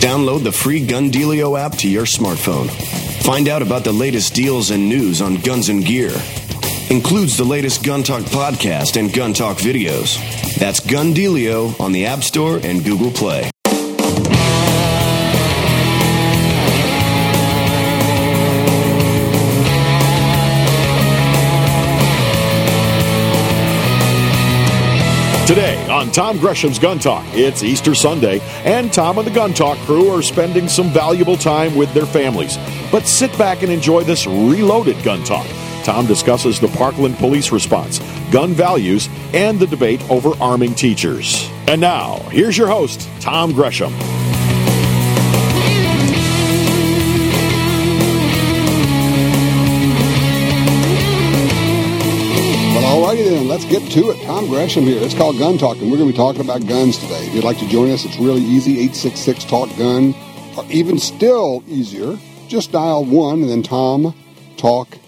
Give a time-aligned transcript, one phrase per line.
[0.00, 2.70] Download the free Gun Dealio app to your smartphone.
[3.24, 6.12] Find out about the latest deals and news on guns and gear.
[6.90, 10.16] Includes the latest Gun Talk podcast and Gun Talk videos.
[10.58, 13.50] That's Gun Dealio on the App Store and Google Play.
[25.96, 30.10] On Tom Gresham's Gun Talk, it's Easter Sunday, and Tom and the Gun Talk crew
[30.10, 32.58] are spending some valuable time with their families.
[32.92, 35.46] But sit back and enjoy this reloaded Gun Talk.
[35.84, 37.98] Tom discusses the Parkland police response,
[38.30, 41.48] gun values, and the debate over arming teachers.
[41.66, 43.94] And now, here's your host, Tom Gresham.
[53.56, 54.22] Let's get to it.
[54.26, 55.02] Tom Gresham here.
[55.02, 57.26] It's called Gun Talk, and we're going to be talking about guns today.
[57.26, 60.14] If you'd like to join us, it's really easy 866 Talk Gun,
[60.58, 64.14] or even still easier, just dial 1 and then Tom
[64.58, 64.98] Talk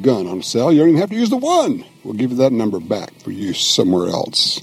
[0.00, 0.72] Gun on the cell.
[0.72, 1.84] You don't even have to use the 1.
[2.02, 4.62] We'll give you that number back for use somewhere else.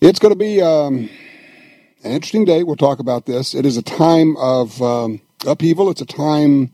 [0.00, 1.10] It's going to be um,
[2.02, 2.62] an interesting day.
[2.62, 3.54] We'll talk about this.
[3.54, 6.72] It is a time of um, upheaval, it's a time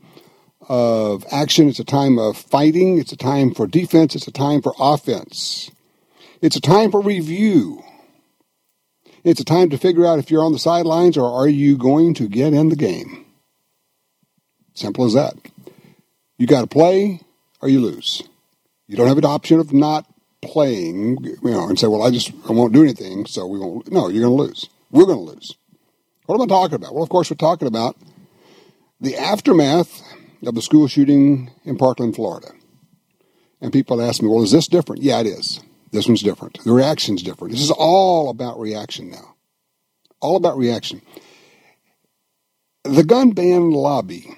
[0.67, 1.69] of action.
[1.69, 2.97] It's a time of fighting.
[2.97, 4.15] It's a time for defense.
[4.15, 5.71] It's a time for offense.
[6.41, 7.83] It's a time for review.
[9.23, 12.13] It's a time to figure out if you're on the sidelines or are you going
[12.15, 13.25] to get in the game.
[14.73, 15.33] Simple as that.
[16.37, 17.21] You got to play
[17.61, 18.23] or you lose.
[18.87, 20.05] You don't have an option of not
[20.41, 23.91] playing, you know, and say, "Well, I just I won't do anything, so we won't."
[23.91, 24.69] No, you're going to lose.
[24.91, 25.55] We're going to lose.
[26.25, 26.93] What am I talking about?
[26.93, 27.97] Well, of course, we're talking about
[29.01, 30.01] the aftermath
[30.45, 32.49] of the school shooting in Parkland, Florida.
[33.61, 35.01] And people ask me, well, is this different?
[35.01, 35.61] Yeah, it is.
[35.91, 36.63] This one's different.
[36.63, 37.53] The reaction's different.
[37.53, 39.35] This is all about reaction now.
[40.19, 41.01] All about reaction.
[42.83, 44.35] The gun ban lobby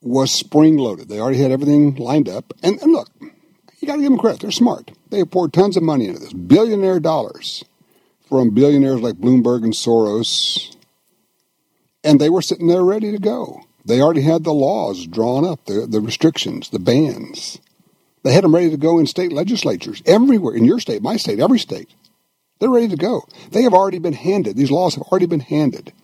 [0.00, 1.08] was spring loaded.
[1.08, 2.52] They already had everything lined up.
[2.62, 4.40] And, and look, you got to give them credit.
[4.40, 4.90] They're smart.
[5.10, 7.64] They have poured tons of money into this, billionaire dollars
[8.28, 10.76] from billionaires like Bloomberg and Soros.
[12.04, 13.62] And they were sitting there ready to go.
[13.88, 17.58] They already had the laws drawn up, the, the restrictions, the bans.
[18.22, 21.40] They had them ready to go in state legislatures everywhere, in your state, my state,
[21.40, 21.88] every state.
[22.58, 23.22] They're ready to go.
[23.50, 25.94] They have already been handed, these laws have already been handed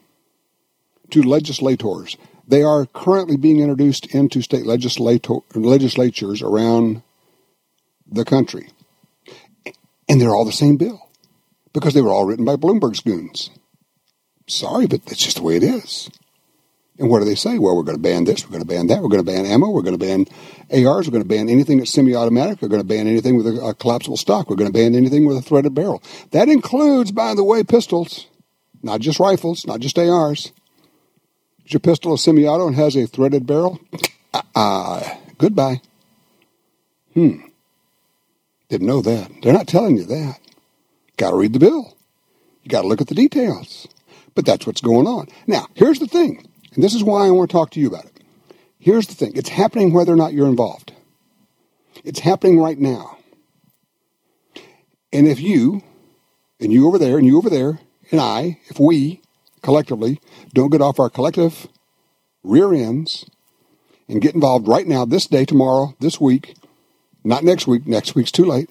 [1.11, 2.17] to legislators.
[2.49, 7.03] They are currently being introduced into state legislator, legislatures around
[8.11, 8.71] the country.
[10.09, 11.11] And they're all the same bill
[11.75, 13.51] because they were all written by Bloomberg's goons.
[14.47, 16.09] Sorry, but that's just the way it is.
[16.99, 17.59] And what do they say?
[17.59, 19.47] Well, we're going to ban this, we're going to ban that, we're going to ban
[19.47, 20.27] ammo, we're going to ban
[20.71, 23.75] ARs, we're going to ban anything that's semi-automatic, we're going to ban anything with a,
[23.75, 26.01] collapsible stock, we're going to ban anything with a threaded barrel.
[26.31, 28.29] That includes, by the way, pistols,
[28.83, 30.53] not just rifles, not just ARs.
[31.67, 33.81] Is your pistol a semi-auto and has a threaded barrel?
[34.33, 35.81] Ah, uh, goodbye.
[37.15, 37.41] Hmm.
[38.69, 39.31] Didn't know that.
[39.43, 40.39] They're not telling you that.
[41.17, 41.97] Got to read the bill.
[42.63, 43.89] You got to look at the details.
[44.35, 45.29] But that's what's going on.
[45.47, 46.47] Now, here's the thing.
[46.75, 48.21] And this is why I want to talk to you about it.
[48.79, 50.93] Here's the thing it's happening whether or not you're involved,
[52.05, 53.19] it's happening right now.
[55.13, 55.83] And if you,
[56.61, 57.79] and you over there, and you over there,
[58.11, 59.23] and I, if we
[59.63, 60.21] collectively
[60.53, 61.69] don't get off our collective
[62.43, 63.25] rear ends
[64.09, 66.55] and get involved right now, this day, tomorrow, this week,
[67.23, 68.69] not next week, next week's too late,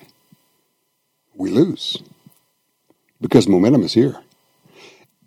[1.34, 1.98] we lose.
[3.22, 4.18] Because momentum is here.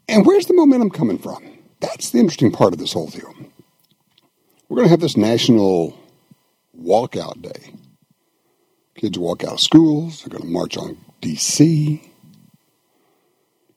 [0.09, 1.56] And where's the momentum coming from?
[1.87, 3.33] That's the interesting part of this whole deal.
[4.69, 5.97] We're going to have this national
[6.77, 7.73] walkout day.
[8.97, 10.23] Kids walk out of schools.
[10.23, 12.03] They're going to march on D.C.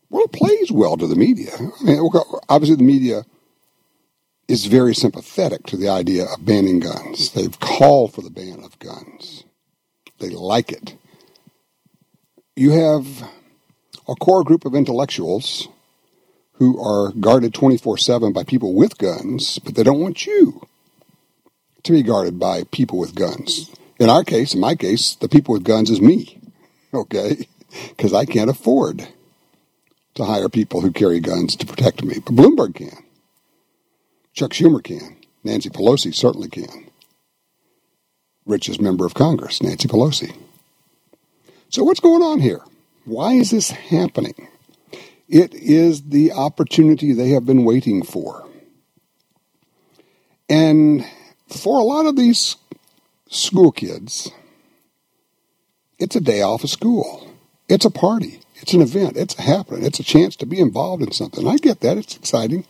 [0.10, 1.52] Well, it plays well to the media.
[1.56, 2.10] I mean,
[2.50, 3.26] obviously, the media
[4.48, 7.32] is very sympathetic to the idea of banning guns.
[7.32, 9.44] They've called for the ban of guns.
[10.18, 10.96] They like it.
[12.56, 13.30] You have
[14.08, 15.68] a core group of intellectuals
[16.60, 20.68] who are guarded 24 7 by people with guns, but they don't want you
[21.84, 23.72] to be guarded by people with guns.
[23.98, 26.40] In our case, in my case, the people with guns is me,
[26.94, 27.48] okay?
[27.90, 29.08] Because I can't afford
[30.16, 32.16] to hire people who carry guns to protect me.
[32.16, 33.04] But Bloomberg can.
[34.34, 35.18] Chuck Schumer can.
[35.44, 36.90] Nancy Pelosi certainly can.
[38.48, 40.36] Richest member of Congress, Nancy Pelosi.
[41.70, 42.62] So, what's going on here?
[43.06, 44.48] Why is this happening?
[45.30, 48.48] It is the opportunity they have been waiting for.
[50.50, 51.06] And
[51.48, 52.56] for a lot of these
[53.30, 54.32] school kids,
[56.00, 57.32] it's a day off of school.
[57.68, 58.42] It's a party.
[58.56, 59.18] It's an event.
[59.18, 59.86] It's a happening.
[59.86, 61.48] It's a chance to be involved in something.
[61.48, 61.98] I get that.
[61.98, 62.66] It's exciting.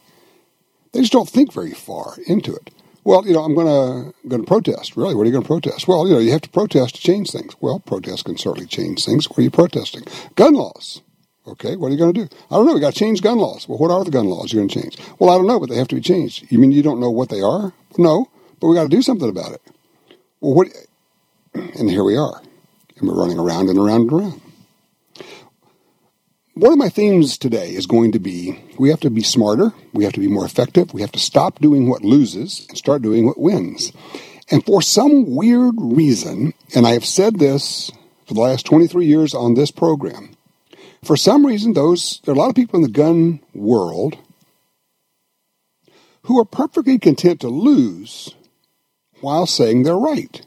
[0.92, 2.72] They just don't think very far into it.
[3.06, 4.98] Well, you know, I'm going to going to protest.
[4.98, 5.88] Really, what are you going to protest?
[5.88, 7.56] Well, you know, you have to protest to change things.
[7.62, 9.30] Well, protest can certainly change things.
[9.30, 10.04] What are you protesting?
[10.36, 11.02] Gun laws.
[11.50, 12.36] Okay, what are you going to do?
[12.51, 12.74] I don't know.
[12.74, 13.68] We got to change gun laws.
[13.68, 14.98] Well, what are the gun laws you're going to change?
[15.18, 16.51] Well, I don't know, but they have to be changed.
[16.51, 17.74] You mean you don't know what they are?
[17.98, 18.30] No,
[18.60, 19.62] but we got to do something about it.
[20.42, 20.68] Well, what?
[21.54, 22.42] And here we are,
[22.98, 24.42] and we're running around and around and around.
[26.54, 30.04] One of my themes today is going to be we have to be smarter, we
[30.04, 33.25] have to be more effective, we have to stop doing what loses and start doing
[33.25, 33.94] what wins.
[34.52, 37.92] And for some weird reason, and I have said this
[38.28, 40.36] for the last 23 years on this program,
[41.04, 44.18] for some reason, those there are a lot of people in the gun world
[46.24, 48.36] who are perfectly content to lose
[49.22, 50.42] while saying they're right.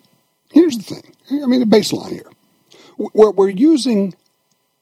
[0.51, 1.15] Here's the thing.
[1.43, 2.31] I mean, the baseline here.
[2.99, 4.15] We're, we're using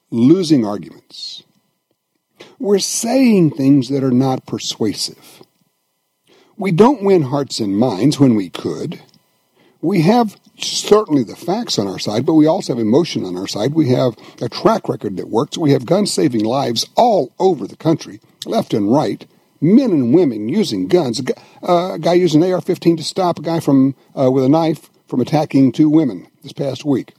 [0.09, 1.43] losing arguments.
[2.59, 5.41] We're saying things that are not persuasive.
[6.57, 9.01] We don't win hearts and minds when we could.
[9.81, 13.47] We have certainly the facts on our side, but we also have emotion on our
[13.47, 13.73] side.
[13.73, 15.57] We have a track record that works.
[15.57, 19.25] We have guns saving lives all over the country, left and right.
[19.59, 21.19] Men and women using guns.
[21.19, 24.49] A, guy, uh, guy using an AR-15 to stop a guy from uh, with a
[24.49, 27.13] knife from attacking two women this past week.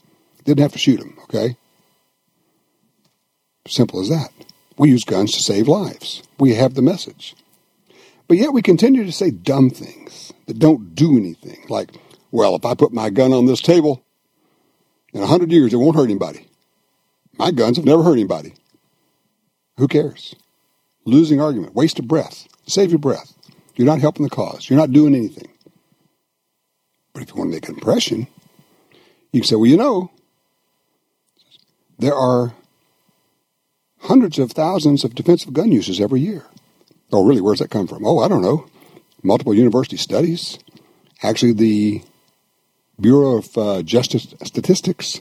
[0.44, 1.16] Didn't have to shoot him.
[1.24, 1.56] Okay,
[3.66, 4.30] Simple as that.
[4.76, 6.22] We use guns to save lives.
[6.38, 7.36] We have the message.
[8.26, 11.64] But yet we continue to say dumb things that don't do anything.
[11.68, 11.90] Like,
[12.32, 14.04] well, if I put my gun on this table,
[15.12, 16.48] in a hundred years it won't hurt anybody.
[17.38, 18.54] My guns have never hurt anybody.
[19.76, 20.34] Who cares?
[21.04, 22.48] Losing argument, waste of breath.
[22.66, 23.34] Save your breath.
[23.76, 24.68] You're not helping the cause.
[24.68, 25.48] You're not doing anything.
[27.12, 28.26] But if you want to make an impression,
[29.32, 30.10] you can say, well, you know,
[31.98, 32.54] there are
[34.00, 36.44] hundreds of thousands of defensive gun uses every year.
[37.12, 37.40] Oh, really?
[37.40, 38.06] Where's that come from?
[38.06, 38.66] Oh, I don't know.
[39.22, 40.58] Multiple university studies.
[41.22, 42.02] Actually, the
[43.00, 45.20] Bureau of uh, Justice Statistics.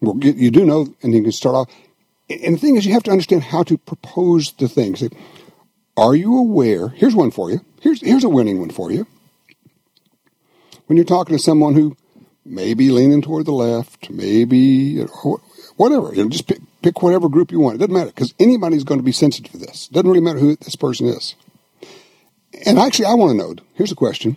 [0.00, 1.70] Well, you do know, and you can start off.
[2.28, 5.02] And the thing is, you have to understand how to propose the things.
[5.96, 6.88] Are you aware?
[6.88, 7.64] Here's one for you.
[7.80, 9.06] Here's here's a winning one for you.
[10.86, 11.96] When you're talking to someone who
[12.44, 15.00] may be leaning toward the left, maybe
[15.76, 16.14] whatever.
[16.14, 17.76] You know, just pick, pick whatever group you want.
[17.76, 19.88] It doesn't matter because anybody's going to be sensitive to this.
[19.88, 21.34] It doesn't really matter who this person is.
[22.64, 23.54] And actually, I want to know.
[23.74, 24.36] Here's a question: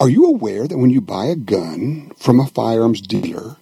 [0.00, 3.58] Are you aware that when you buy a gun from a firearms dealer,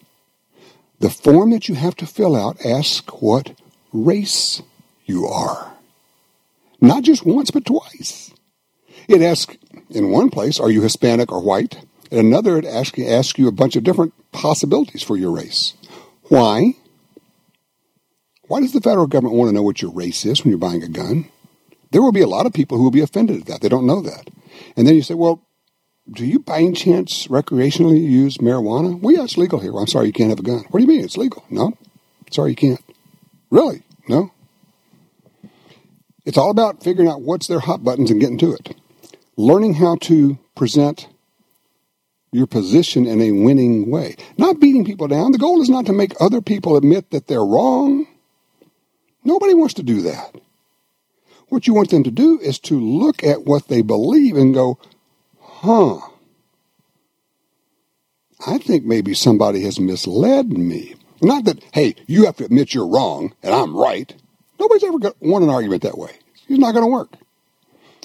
[1.00, 3.58] the form that you have to fill out asks what
[3.92, 4.62] race
[5.04, 5.72] you are?
[6.80, 8.32] Not just once, but twice.
[9.08, 9.56] It asks
[9.90, 13.52] in one place, "Are you Hispanic or white?" In another, it asks, asks you a
[13.52, 15.74] bunch of different possibilities for your race.
[16.28, 16.74] Why?
[18.46, 20.84] Why does the federal government want to know what your race is when you're buying
[20.84, 21.26] a gun?
[21.90, 23.60] There will be a lot of people who will be offended at that.
[23.60, 24.30] They don't know that.
[24.76, 25.42] And then you say, well,
[26.10, 29.00] do you by any chance recreationally use marijuana?
[29.00, 29.72] Well, yeah, it's legal here.
[29.72, 30.64] Well, I'm sorry, you can't have a gun.
[30.70, 31.04] What do you mean?
[31.04, 31.44] It's legal.
[31.50, 31.76] No.
[32.30, 32.80] Sorry, you can't.
[33.50, 33.82] Really?
[34.08, 34.32] No.
[36.24, 38.76] It's all about figuring out what's their hot buttons and getting to it.
[39.36, 41.08] Learning how to present
[42.32, 44.16] your position in a winning way.
[44.36, 45.32] Not beating people down.
[45.32, 48.06] The goal is not to make other people admit that they're wrong.
[49.24, 50.34] Nobody wants to do that.
[51.48, 54.78] What you want them to do is to look at what they believe and go,
[55.60, 55.98] huh,
[58.46, 60.94] I think maybe somebody has misled me.
[61.20, 64.14] Not that, hey, you have to admit you're wrong and I'm right.
[64.58, 66.12] Nobody's ever won an argument that way.
[66.48, 67.10] It's not going to work.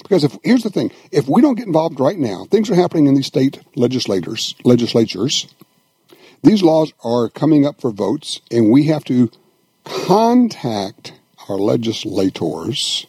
[0.02, 3.06] Because if here's the thing, if we don't get involved right now, things are happening
[3.06, 5.46] in these state legislators, legislatures.
[6.42, 9.30] These laws are coming up for votes, and we have to
[9.84, 11.14] contact
[11.48, 13.06] our legislators.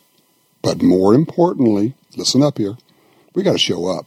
[0.61, 2.77] But more importantly, listen up here,
[3.33, 4.05] we got to show up.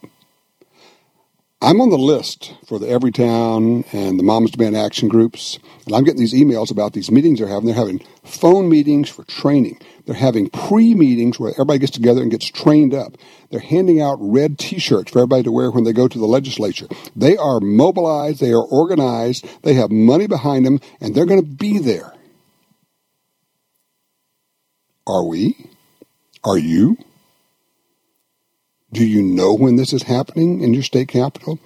[1.61, 6.05] I'm on the list for the Everytown and the Moms Demand Action groups, and I'm
[6.05, 7.67] getting these emails about these meetings they're having.
[7.67, 9.81] They're having phone meetings for training.
[10.07, 13.19] They're having pre-meetings where everybody gets together and gets trained up.
[13.51, 16.87] They're handing out red T-shirts for everybody to wear when they go to the legislature.
[17.17, 18.39] They are mobilized.
[18.39, 19.45] They are organized.
[19.63, 22.13] They have money behind them, and they're going to be there.
[25.09, 25.57] Are we?
[26.45, 26.99] Are you?
[28.93, 31.59] Do you know when this is happening in your state capital?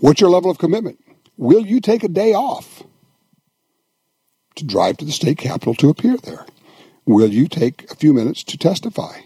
[0.00, 1.02] What's your level of commitment?
[1.36, 2.82] Will you take a day off
[4.56, 6.44] to drive to the state capitol to appear there?
[7.06, 9.20] Will you take a few minutes to testify?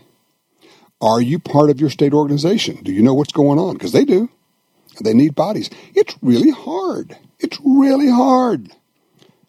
[1.00, 2.76] Are you part of your state organization?
[2.76, 3.74] Do you know what's going on?
[3.74, 4.30] Because they do.
[5.02, 5.68] They need bodies.
[5.94, 7.16] It's really hard.
[7.40, 8.70] It's really hard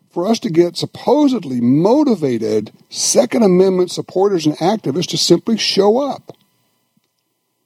[0.09, 6.35] for us to get supposedly motivated Second Amendment supporters and activists to simply show up.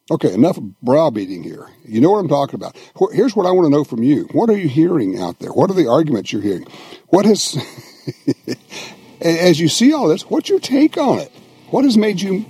[0.09, 1.67] Okay, enough browbeating here.
[1.83, 2.77] You know what I'm talking about.
[3.11, 4.23] Here's what I want to know from you.
[4.31, 5.51] What are you hearing out there?
[5.51, 6.65] What are the arguments you're hearing?
[7.07, 7.57] What has,
[9.21, 11.31] as you see all this, what's your take on it?
[11.71, 12.45] What has made you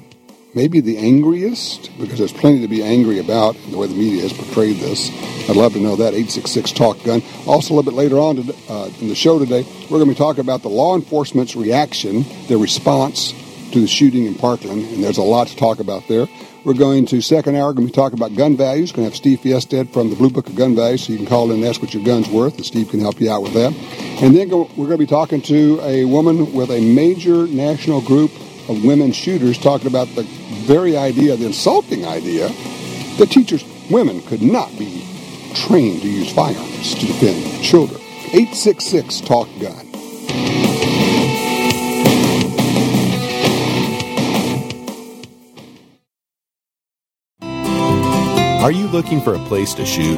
[0.53, 1.89] maybe the angriest?
[1.99, 5.09] Because there's plenty to be angry about the way the media has portrayed this.
[5.49, 6.13] I'd love to know that.
[6.13, 7.23] 866 Talk Gun.
[7.47, 8.37] Also, a little bit later on
[8.69, 12.23] uh, in the show today, we're going to be talking about the law enforcement's reaction,
[12.49, 13.33] their response
[13.71, 16.27] to the shooting in Parkland, and there's a lot to talk about there.
[16.67, 18.91] We're going to second hour, going to be talking about gun values.
[18.91, 21.25] Going to have Steve Fjestad from the Blue Book of Gun Values, so you can
[21.25, 23.53] call in and ask what your gun's worth, and Steve can help you out with
[23.53, 23.73] that.
[24.21, 28.01] And then go, we're going to be talking to a woman with a major national
[28.01, 28.31] group
[28.67, 30.23] of women shooters talking about the
[30.65, 32.49] very idea, the insulting idea,
[33.17, 35.07] that teachers, women, could not be
[35.55, 38.01] trained to use firearms to defend children.
[38.33, 40.66] 866 Talk Gun.
[48.67, 50.17] Are you looking for a place to shoot?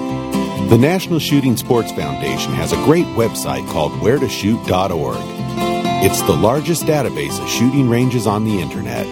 [0.69, 5.17] The National Shooting Sports Foundation has a great website called wheretoshoot.org.
[6.03, 9.05] It's the largest database of shooting ranges on the internet.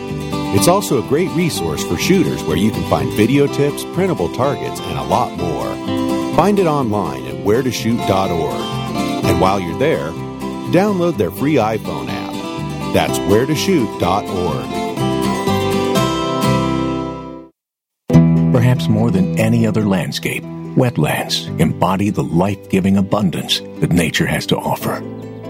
[0.56, 4.80] It's also a great resource for shooters where you can find video tips, printable targets,
[4.80, 5.68] and a lot more.
[6.36, 8.62] Find it online at wheretoshoot.org.
[9.24, 10.10] And while you're there,
[10.74, 12.34] download their free iPhone app.
[12.96, 14.87] That's wheretoshoot.org.
[18.58, 24.48] Perhaps more than any other landscape, wetlands embody the life giving abundance that nature has
[24.48, 24.94] to offer.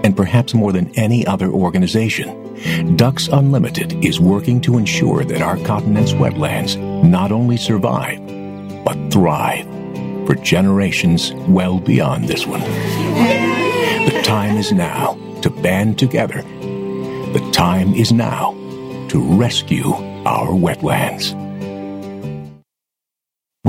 [0.04, 5.56] And perhaps more than any other organization, Ducks Unlimited is working to ensure that our
[5.64, 8.18] continent's wetlands not only survive,
[8.84, 9.64] but thrive
[10.26, 12.60] for generations well beyond this one.
[12.60, 16.42] The time is now to band together.
[16.42, 18.52] The time is now
[19.08, 19.94] to rescue
[20.26, 21.47] our wetlands.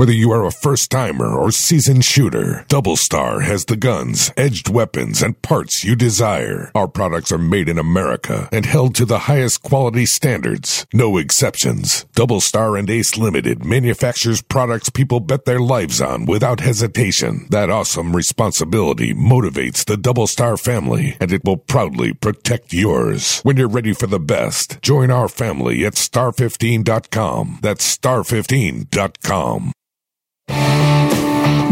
[0.00, 4.70] Whether you are a first timer or seasoned shooter, Double Star has the guns, edged
[4.70, 6.70] weapons, and parts you desire.
[6.74, 10.86] Our products are made in America and held to the highest quality standards.
[10.94, 12.06] No exceptions.
[12.14, 17.46] Double Star and Ace Limited manufactures products people bet their lives on without hesitation.
[17.50, 23.42] That awesome responsibility motivates the Double Star family, and it will proudly protect yours.
[23.42, 27.58] When you're ready for the best, join our family at star15.com.
[27.60, 29.72] That's star15.com.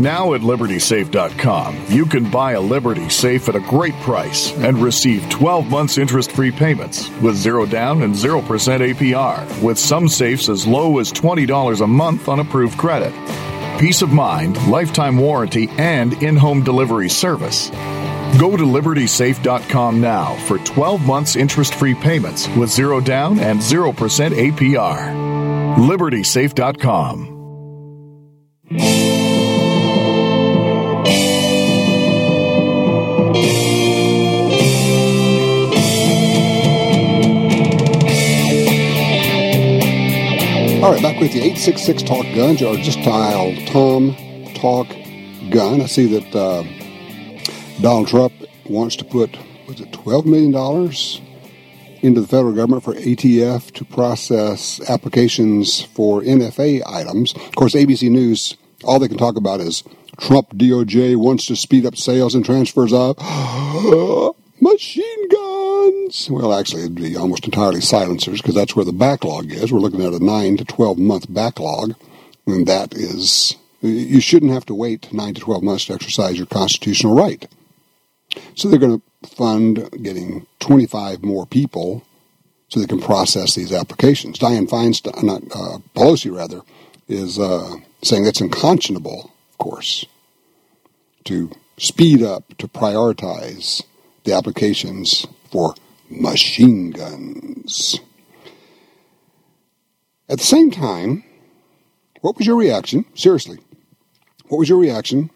[0.00, 5.28] Now at LibertySafe.com, you can buy a Liberty Safe at a great price and receive
[5.28, 10.68] 12 months interest free payments with zero down and 0% APR, with some safes as
[10.68, 13.12] low as $20 a month on approved credit.
[13.80, 17.70] Peace of mind, lifetime warranty, and in home delivery service.
[18.38, 23.92] Go to libertysafe.com now for 12 months interest free payments with zero down and 0%
[23.92, 25.76] APR.
[25.76, 27.34] LibertySafe.com.
[40.80, 41.40] All right, back with you.
[41.40, 44.14] 866 Talk Guns, or just dial Tom
[44.54, 44.86] Talk
[45.50, 45.80] Gun.
[45.80, 46.62] I see that uh,
[47.82, 48.32] Donald Trump
[48.64, 50.54] wants to put, was it $12 million
[52.00, 57.34] into the federal government for ATF to process applications for NFA items.
[57.34, 59.82] Of course, ABC News, all they can talk about is
[60.20, 63.16] Trump DOJ wants to speed up sales and transfers of
[64.60, 65.17] machine
[66.30, 69.72] Well, actually, it'd be almost entirely silencers because that's where the backlog is.
[69.72, 71.94] We're looking at a 9 to 12 month backlog,
[72.46, 76.46] and that is, you shouldn't have to wait 9 to 12 months to exercise your
[76.46, 77.46] constitutional right.
[78.54, 82.04] So they're going to fund getting 25 more people
[82.68, 84.38] so they can process these applications.
[84.38, 86.60] Dianne Feinstein, not uh, Pelosi, rather,
[87.08, 90.04] is uh, saying that's unconscionable, of course,
[91.24, 93.82] to speed up, to prioritize
[94.24, 95.74] the applications for
[96.10, 98.00] machine guns.
[100.28, 101.24] At the same time,
[102.20, 103.04] what was your reaction?
[103.14, 103.58] Seriously,
[104.48, 105.30] what was your reaction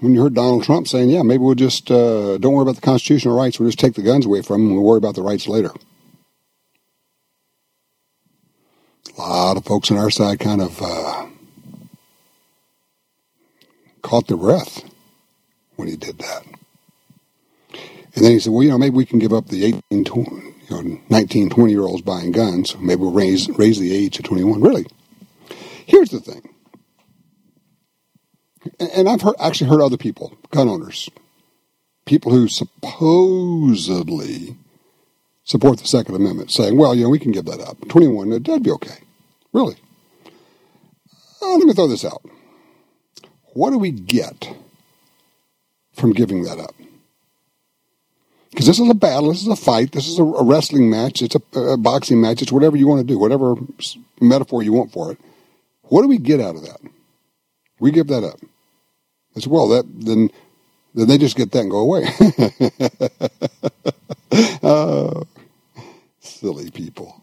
[0.00, 2.80] when you heard Donald Trump saying, "Yeah, maybe we'll just uh, don't worry about the
[2.80, 3.58] constitutional rights.
[3.58, 4.66] We'll just take the guns away from them.
[4.68, 5.72] and We'll worry about the rights later."
[9.18, 11.26] A lot of folks on our side kind of uh,
[14.02, 14.84] caught their breath
[15.76, 16.44] when he did that.
[18.16, 20.30] And then he said, well, you know, maybe we can give up the 18, 20,
[20.30, 22.74] you know, 19, 20 year olds buying guns.
[22.78, 24.62] Maybe we'll raise, raise the age to 21.
[24.62, 24.86] Really?
[25.84, 26.48] Here's the thing.
[28.80, 31.10] And I've heard, actually heard other people, gun owners,
[32.06, 34.56] people who supposedly
[35.44, 37.86] support the Second Amendment saying, well, you know, we can give that up.
[37.88, 38.98] 21, that'd be okay.
[39.52, 39.76] Really.
[41.42, 42.22] Uh, let me throw this out.
[43.52, 44.56] What do we get
[45.94, 46.74] from giving that up?
[48.56, 51.36] Because this is a battle, this is a fight, this is a, wrestling match, it's
[51.36, 53.54] a, a, boxing match, it's whatever you want to do, whatever
[54.18, 55.18] metaphor you want for it.
[55.82, 56.80] What do we get out of that?
[57.80, 58.40] We give that up.
[59.36, 60.30] As well, that then
[60.94, 62.06] then they just get that and go away.
[64.62, 65.22] uh,
[66.20, 67.22] silly people.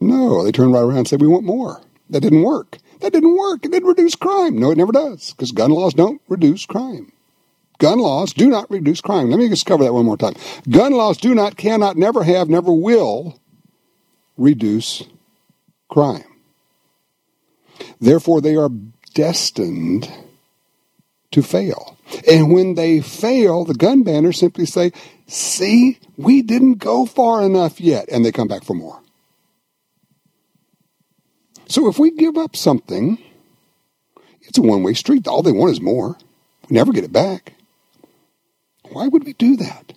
[0.00, 1.82] No, they turn right around and say, we want more.
[2.08, 2.78] That didn't work.
[3.00, 3.66] That didn't work.
[3.66, 4.58] It didn't reduce crime.
[4.58, 7.12] No, it never does, because gun laws don't reduce crime.
[7.78, 9.30] Gun laws do not reduce crime.
[9.30, 10.34] Let me just cover that one more time.
[10.68, 13.40] Gun laws do not, cannot, never have, never will
[14.36, 15.04] reduce
[15.88, 16.24] crime.
[18.00, 18.70] Therefore, they are
[19.14, 20.12] destined
[21.30, 21.96] to fail.
[22.28, 24.92] And when they fail, the gun banners simply say,
[25.26, 28.08] See, we didn't go far enough yet.
[28.10, 29.00] And they come back for more.
[31.68, 33.18] So if we give up something,
[34.40, 35.28] it's a one way street.
[35.28, 36.16] All they want is more.
[36.68, 37.52] We never get it back.
[38.92, 39.92] Why would we do that?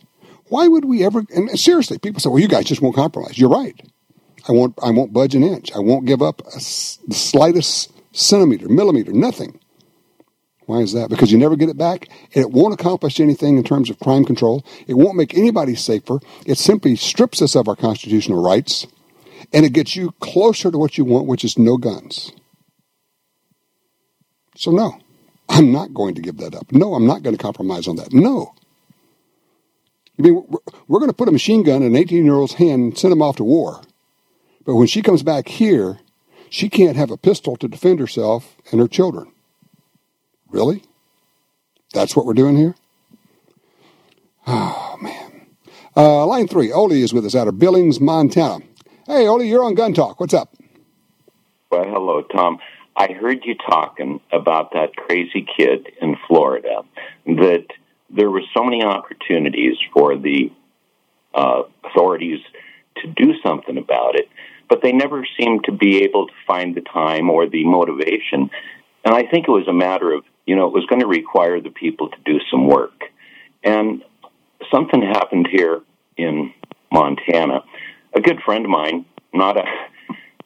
[0.50, 1.24] Why would we ever?
[1.34, 3.80] And seriously, people say, "Well, you guys just won't compromise." You're right.
[4.48, 4.78] I won't.
[4.84, 5.72] I won't budge an inch.
[5.74, 9.60] I won't give up a, the slightest centimeter, millimeter, nothing.
[10.66, 11.10] Why is that?
[11.10, 14.26] Because you never get it back, and it won't accomplish anything in terms of crime
[14.26, 14.66] control.
[14.88, 16.20] It won't make anybody safer.
[16.46, 18.88] It simply strips us of our constitutional rights,
[19.52, 22.32] and it gets you closer to what you want, which is no guns.
[24.56, 25.00] So, no,
[25.50, 26.72] I'm not going to give that up.
[26.72, 28.14] No, I'm not going to compromise on that.
[28.14, 28.54] No.
[30.20, 30.46] I mean,
[30.88, 33.12] we're going to put a machine gun in an 18 year old's hand and send
[33.12, 33.82] him off to war.
[34.66, 36.00] But when she comes back here,
[36.50, 39.32] she can't have a pistol to defend herself and her children.
[40.50, 40.84] Really?
[41.94, 42.76] That's what we're doing here?
[44.48, 45.48] Oh, man.
[45.96, 48.64] Uh, line three, Oli is with us out of Billings, Montana.
[49.08, 50.20] Hey, Oli, you're on Gun Talk.
[50.20, 50.56] What's up?
[51.70, 52.60] Well, hello, Tom.
[52.96, 56.84] I heard you talking about that crazy kid in Florida
[57.26, 57.66] that
[58.14, 60.52] there were so many opportunities for the
[61.34, 62.40] uh, authorities
[62.98, 64.28] to do something about it,
[64.70, 68.50] but they never seemed to be able to find the time or the motivation.
[69.04, 71.62] And I think it was a matter of, you know, it was going to require
[71.62, 73.04] the people to do some work.
[73.64, 74.04] And
[74.74, 75.82] something happened here
[76.18, 76.54] in
[76.92, 77.64] Montana.
[78.14, 79.64] A good friend of mine, not a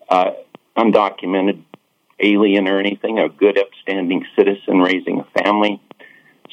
[0.10, 0.32] uh,
[0.78, 1.64] undocumented
[2.20, 5.82] alien or anything, a good, upstanding citizen raising a family,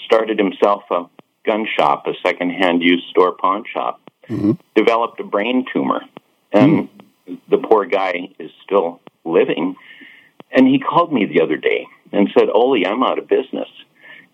[0.05, 1.05] started himself a
[1.45, 4.53] gun shop, a secondhand used store pawn shop, mm-hmm.
[4.75, 6.03] developed a brain tumor,
[6.53, 6.89] and
[7.27, 7.39] mm.
[7.49, 9.77] the poor guy is still living.
[10.51, 13.69] And he called me the other day and said, Oli, I'm out of business.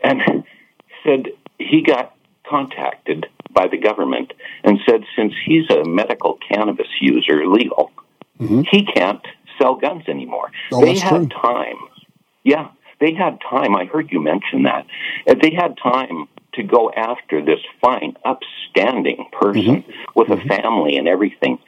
[0.03, 0.45] And
[1.05, 1.29] said
[1.59, 2.15] he got
[2.49, 4.33] contacted by the government
[4.65, 7.91] and said since he's a medical cannabis user legal,
[8.41, 8.63] mm-hmm.
[8.71, 9.25] he can't
[9.61, 10.51] sell guns anymore.
[10.73, 11.41] Oh, they had true.
[11.41, 11.77] time.
[12.45, 12.69] Yeah,
[13.01, 13.77] they had time.
[13.77, 14.87] I heard you mention that.
[15.27, 19.91] They had time to go after this fine, upstanding person mm-hmm.
[20.15, 20.51] with mm-hmm.
[20.51, 21.59] a family and everything.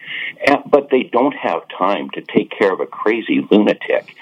[0.66, 4.14] But they don't have time to take care of a crazy lunatic.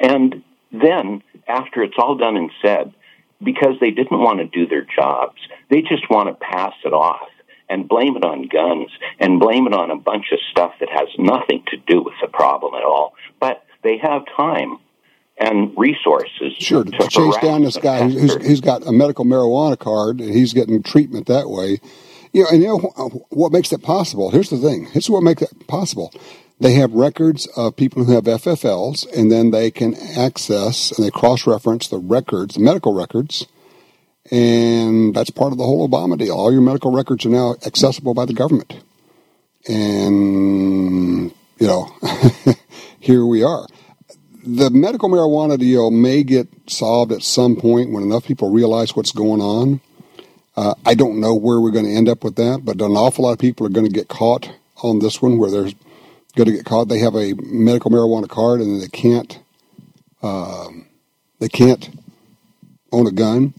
[0.00, 2.92] And then, after it's all done and said,
[3.42, 7.28] because they didn't want to do their jobs, they just want to pass it off
[7.68, 11.08] and blame it on guns and blame it on a bunch of stuff that has
[11.18, 13.14] nothing to do with the problem at all.
[13.40, 14.78] But they have time
[15.42, 16.54] and resources.
[16.58, 20.32] Sure, to, to chase down this guy who's, who's got a medical marijuana card and
[20.32, 21.80] he's getting treatment that way.
[22.32, 24.30] You know, and you know uh, what makes that possible?
[24.30, 24.84] Here's the thing.
[24.94, 26.12] This is what makes that possible.
[26.60, 31.10] They have records of people who have FFLs, and then they can access and they
[31.10, 33.46] cross-reference the records, the medical records,
[34.30, 36.36] and that's part of the whole Obama deal.
[36.36, 38.80] All your medical records are now accessible by the government,
[39.68, 41.92] and you know,
[43.00, 43.66] here we are
[44.42, 49.12] the medical marijuana deal may get solved at some point when enough people realize what's
[49.12, 49.80] going on.
[50.56, 53.24] Uh, I don't know where we're going to end up with that, but an awful
[53.24, 54.50] lot of people are going to get caught
[54.82, 55.72] on this one where they're
[56.34, 56.88] going to get caught.
[56.88, 59.38] They have a medical marijuana card and they can't
[60.22, 60.86] um,
[61.40, 61.88] they can't
[62.92, 63.54] own a gun.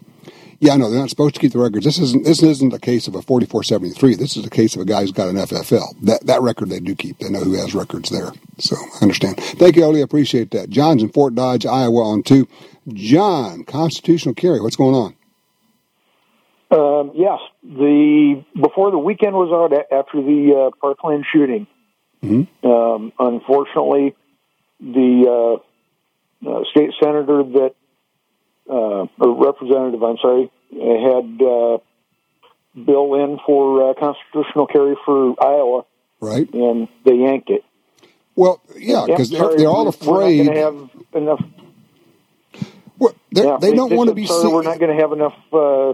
[0.64, 1.84] Yeah, no, they're not supposed to keep the records.
[1.84, 4.16] This isn't this isn't a case of a 4473.
[4.16, 5.94] This is a case of a guy who's got an FFL.
[6.04, 7.18] That that record they do keep.
[7.18, 8.32] They know who has records there.
[8.60, 9.42] So I understand.
[9.42, 10.00] Thank you, Oli.
[10.00, 10.70] I appreciate that.
[10.70, 12.48] John's in Fort Dodge, Iowa, on two.
[12.88, 14.62] John, constitutional carry.
[14.62, 15.16] What's going on?
[16.72, 21.68] Um, yes, the before the weekend was out after the uh, Parkland shooting.
[22.24, 22.66] Mm-hmm.
[22.66, 24.16] Um, unfortunately,
[24.80, 25.60] the
[26.46, 27.76] uh, uh, state senator that
[28.70, 31.78] uh, or representative, I'm sorry, had uh,
[32.86, 35.86] bill in for uh, constitutional carry for Iowa,
[36.20, 36.52] right?
[36.54, 37.64] And they yanked it.
[38.36, 40.48] Well, yeah, because they're, they're all afraid.
[40.48, 41.44] We're not have enough.
[42.98, 44.52] Well, yeah, they don't they want to be seen.
[44.52, 45.92] We're not going to have enough uh,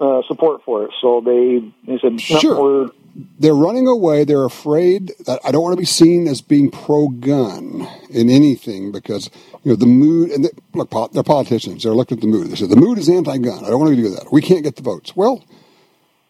[0.00, 2.90] uh, support for it, so they they said, no, Sure.
[3.38, 4.24] They're running away.
[4.24, 9.30] They're afraid that I don't want to be seen as being pro-gun in anything because
[9.64, 10.30] you know the mood.
[10.30, 11.82] And they, look, they're politicians.
[11.82, 12.48] They're looking at the mood.
[12.48, 13.64] They said the mood is anti-gun.
[13.64, 14.32] I don't want to do that.
[14.32, 15.14] We can't get the votes.
[15.16, 15.44] Well,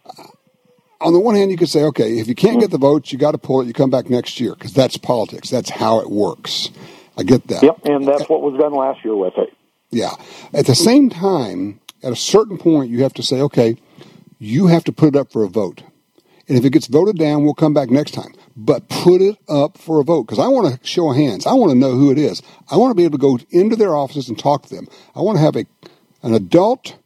[0.06, 0.24] uh,
[1.00, 3.18] on the one hand, you could say, okay, if you can't get the votes, you
[3.18, 3.66] got to pull it.
[3.66, 5.48] You come back next year because that's politics.
[5.50, 6.70] That's how it works.
[7.16, 7.62] I get that.
[7.62, 9.52] Yep, and that's what was done last year with it.
[9.90, 10.14] Yeah.
[10.52, 13.76] At the same time, at a certain point, you have to say, okay,
[14.38, 15.82] you have to put it up for a vote.
[16.50, 18.34] And if it gets voted down, we'll come back next time.
[18.56, 21.46] But put it up for a vote because I want to show hands.
[21.46, 22.42] I want to know who it is.
[22.68, 24.88] I want to be able to go into their offices and talk to them.
[25.14, 25.64] I want to have a
[26.24, 26.96] an adult,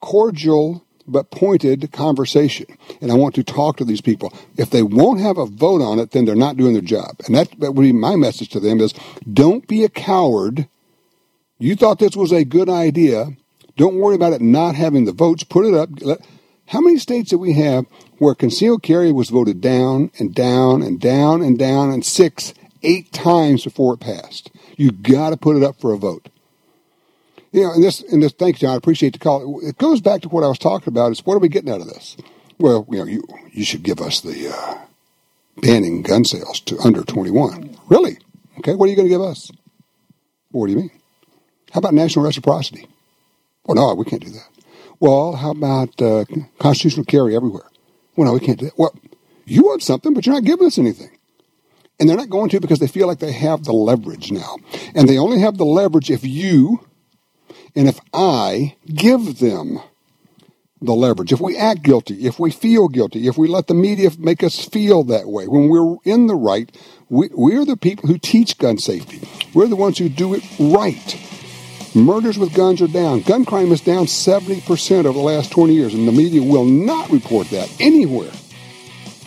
[0.00, 2.66] cordial but pointed conversation,
[3.00, 4.30] and I want to talk to these people.
[4.58, 7.16] If they won't have a vote on it, then they're not doing their job.
[7.26, 8.92] And that, that would be my message to them: is
[9.32, 10.68] don't be a coward.
[11.58, 13.30] You thought this was a good idea.
[13.78, 15.44] Don't worry about it not having the votes.
[15.44, 15.88] Put it up.
[16.66, 17.86] How many states do we have
[18.20, 22.52] where concealed carry was voted down and down and down and down and six,
[22.82, 24.50] eight times before it passed?
[24.76, 26.28] You got to put it up for a vote.
[27.50, 28.74] You know, and this, and this, thanks, John.
[28.74, 29.60] I appreciate the call.
[29.66, 31.12] It goes back to what I was talking about.
[31.12, 32.16] Is what are we getting out of this?
[32.58, 34.78] Well, you know, you you should give us the uh,
[35.56, 37.74] banning gun sales to under twenty one.
[37.88, 38.18] Really?
[38.58, 38.74] Okay.
[38.74, 39.50] What are you going to give us?
[40.50, 40.90] What do you mean?
[41.72, 42.86] How about national reciprocity?
[43.64, 44.48] Well, no, we can't do that.
[45.00, 46.26] Well, how about uh,
[46.58, 47.64] constitutional carry everywhere?
[48.16, 48.78] Well, no, we can't do that.
[48.78, 48.94] Well,
[49.44, 51.10] you want something, but you're not giving us anything.
[51.98, 54.56] And they're not going to because they feel like they have the leverage now.
[54.94, 56.86] And they only have the leverage if you
[57.76, 59.80] and if I give them
[60.80, 61.32] the leverage.
[61.32, 64.64] If we act guilty, if we feel guilty, if we let the media make us
[64.64, 66.74] feel that way, when we're in the right,
[67.08, 69.20] we, we're the people who teach gun safety.
[69.52, 71.16] We're the ones who do it right.
[71.94, 73.20] Murders with guns are down.
[73.22, 77.10] Gun crime is down 70% over the last 20 years, and the media will not
[77.10, 78.30] report that anywhere.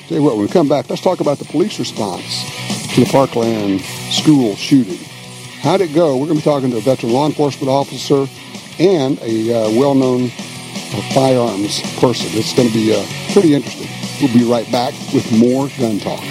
[0.07, 2.45] Tell you what, when we come back, let's talk about the police response
[2.93, 4.99] to the Parkland school shooting.
[5.59, 6.15] How'd it go?
[6.15, 8.27] We're going to be talking to a veteran law enforcement officer
[8.79, 12.27] and a uh, well known uh, firearms person.
[12.31, 13.89] It's going to be uh, pretty interesting.
[14.21, 16.23] We'll be right back with more gun talk.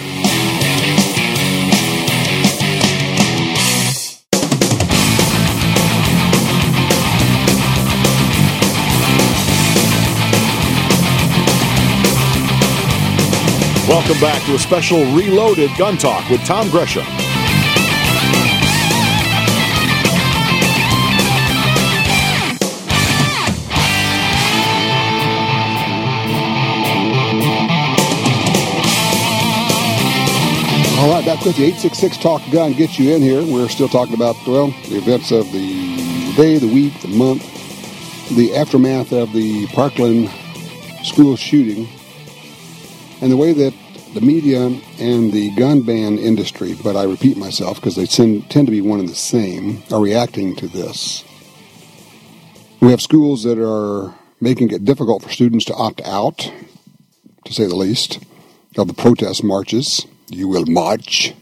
[13.93, 17.05] Welcome back to a special Reloaded Gun Talk with Tom Gresham.
[30.97, 31.65] All right, back with you.
[31.65, 33.43] 866 Talk Gun gets you in here.
[33.43, 37.43] We're still talking about, well, the events of the day, the week, the month,
[38.35, 40.31] the aftermath of the Parkland
[41.03, 41.87] school shooting,
[43.21, 43.71] and the way that
[44.13, 44.67] the media
[44.99, 48.81] and the gun ban industry, but I repeat myself because they tend, tend to be
[48.81, 51.23] one and the same, are reacting to this.
[52.79, 56.51] We have schools that are making it difficult for students to opt out,
[57.45, 58.23] to say the least,
[58.77, 60.05] of the protest marches.
[60.27, 61.33] You will march.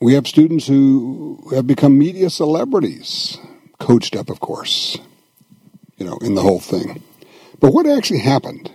[0.00, 3.38] We have students who have become media celebrities,
[3.78, 4.98] coached up, of course,
[5.96, 7.02] you know, in the whole thing.
[7.60, 8.70] But what actually happened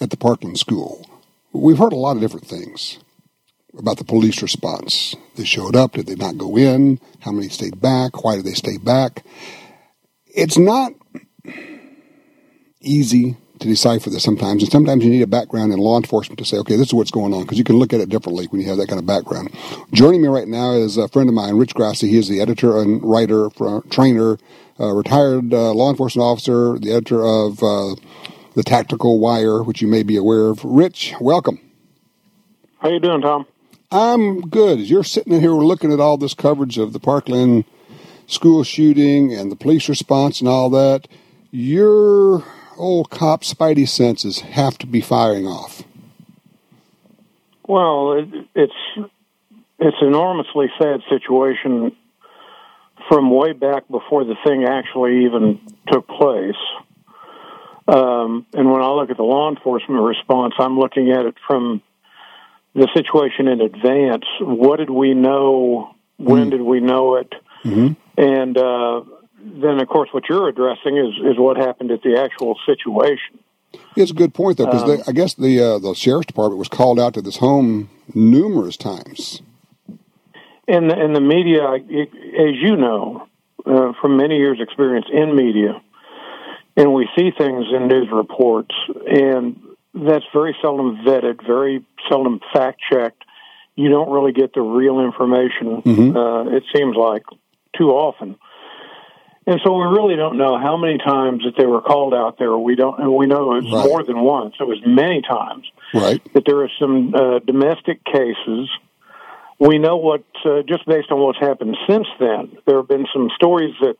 [0.00, 1.08] at the Parkland School?
[1.52, 2.98] We've heard a lot of different things
[3.76, 5.14] about the police response.
[5.36, 7.00] They showed up, did they not go in?
[7.20, 8.24] How many stayed back?
[8.24, 9.24] Why did they stay back?
[10.26, 10.92] It's not
[12.80, 16.44] easy to decipher this sometimes, and sometimes you need a background in law enforcement to
[16.44, 18.60] say, okay, this is what's going on, because you can look at it differently when
[18.60, 19.50] you have that kind of background.
[19.92, 22.08] Joining me right now is a friend of mine, Rich Grassi.
[22.08, 24.38] He is the editor and writer, for, trainer,
[24.78, 27.96] uh, retired uh, law enforcement officer, the editor of uh,
[28.58, 30.64] the Tactical Wire, which you may be aware of.
[30.64, 31.60] Rich, welcome.
[32.80, 33.46] How you doing, Tom?
[33.92, 34.80] I'm good.
[34.80, 37.66] As you're sitting in here looking at all this coverage of the Parkland
[38.26, 41.06] school shooting and the police response and all that,
[41.52, 42.42] your
[42.76, 45.84] old cop spidey senses have to be firing off.
[47.68, 49.08] Well, it, it's
[49.78, 51.96] it's enormously sad situation
[53.08, 55.60] from way back before the thing actually even
[55.92, 56.56] took place.
[57.88, 61.80] Um, and when I look at the law enforcement response, I'm looking at it from
[62.74, 64.26] the situation in advance.
[64.40, 65.94] What did we know?
[66.18, 67.32] When did we know it?
[67.64, 67.92] Mm-hmm.
[68.20, 69.02] And uh,
[69.40, 73.38] then of course what you're addressing is is what happened at the actual situation.
[73.96, 76.68] It's a good point though, because um, I guess the uh, the sheriff's department was
[76.68, 79.42] called out to this home numerous times.
[80.66, 83.26] In the, in the media, as you know,
[83.64, 85.80] uh, from many years' experience in media,
[86.78, 89.60] and we see things in news reports, and
[89.92, 93.24] that's very seldom vetted, very seldom fact checked.
[93.74, 95.82] You don't really get the real information.
[95.82, 96.16] Mm-hmm.
[96.16, 97.24] Uh, it seems like
[97.76, 98.36] too often.
[99.46, 102.56] And so we really don't know how many times that they were called out there.
[102.56, 103.84] We don't, and we know it's right.
[103.84, 104.54] more than once.
[104.60, 105.64] It was many times.
[105.92, 106.22] Right.
[106.34, 108.68] That there are some uh, domestic cases.
[109.58, 113.30] We know what, uh, just based on what's happened since then, there have been some
[113.34, 113.96] stories that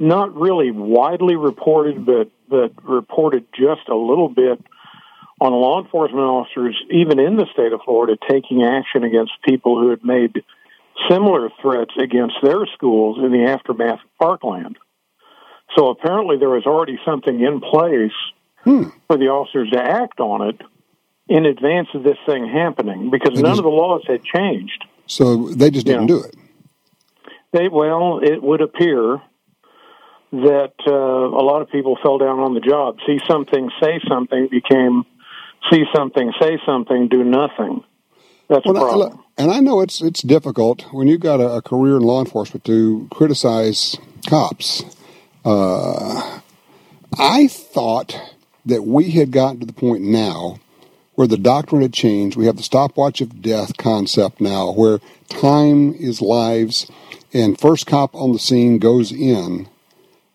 [0.00, 4.60] not really widely reported, but but reported just a little bit
[5.40, 9.90] on law enforcement officers, even in the state of Florida, taking action against people who
[9.90, 10.42] had made
[11.08, 14.76] similar threats against their schools in the aftermath of Parkland.
[15.76, 18.12] So apparently there was already something in place
[18.64, 18.88] hmm.
[19.06, 20.60] for the officers to act on it
[21.28, 24.84] in advance of this thing happening because they none just, of the laws had changed.
[25.06, 26.34] So they just didn't do it.
[27.52, 29.22] They well, it would appear
[30.32, 32.98] that uh, a lot of people fell down on the job.
[33.06, 35.04] See something, say something became
[35.70, 37.84] see something, say something, do nothing.
[38.48, 39.24] That's well, a problem.
[39.38, 42.64] And I know it's it's difficult when you've got a, a career in law enforcement
[42.64, 43.96] to criticize
[44.28, 44.84] cops.
[45.44, 46.40] Uh,
[47.18, 48.14] I thought
[48.66, 50.58] that we had gotten to the point now
[51.14, 52.36] where the doctrine had changed.
[52.36, 56.90] We have the stopwatch of death concept now, where time is lives,
[57.32, 59.68] and first cop on the scene goes in,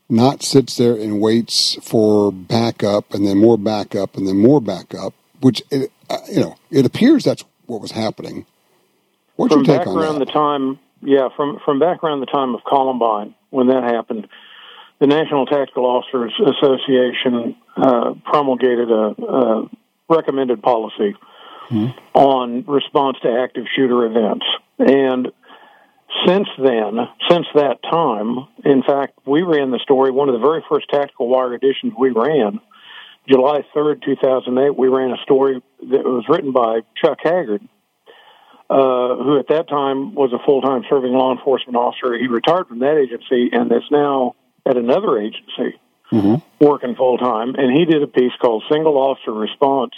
[0.10, 5.14] not sits there and waits for backup, and then more backup, and then more backup.
[5.42, 8.46] Which it, uh, you know, it appears that's what was happening.
[9.36, 12.56] What's from your take back around the time, yeah, from from back around the time
[12.56, 14.28] of Columbine when that happened,
[15.00, 19.70] the National Tactical Officers Association uh, promulgated a, a,
[20.08, 21.16] recommended policy
[21.70, 21.88] mm-hmm.
[22.14, 24.46] on response to active shooter events,
[24.78, 25.32] and
[26.26, 26.98] since then,
[27.30, 30.12] since that time, in fact, we ran the story.
[30.12, 32.60] One of the very first Tactical Wire editions we ran
[33.28, 37.62] July 3rd, 2008, we ran a story that was written by Chuck Haggard,
[38.70, 42.18] uh, who at that time was a full time serving law enforcement officer.
[42.18, 45.80] He retired from that agency and is now at another agency
[46.12, 46.36] mm-hmm.
[46.64, 47.56] working full time.
[47.56, 49.94] And he did a piece called Single Officer Response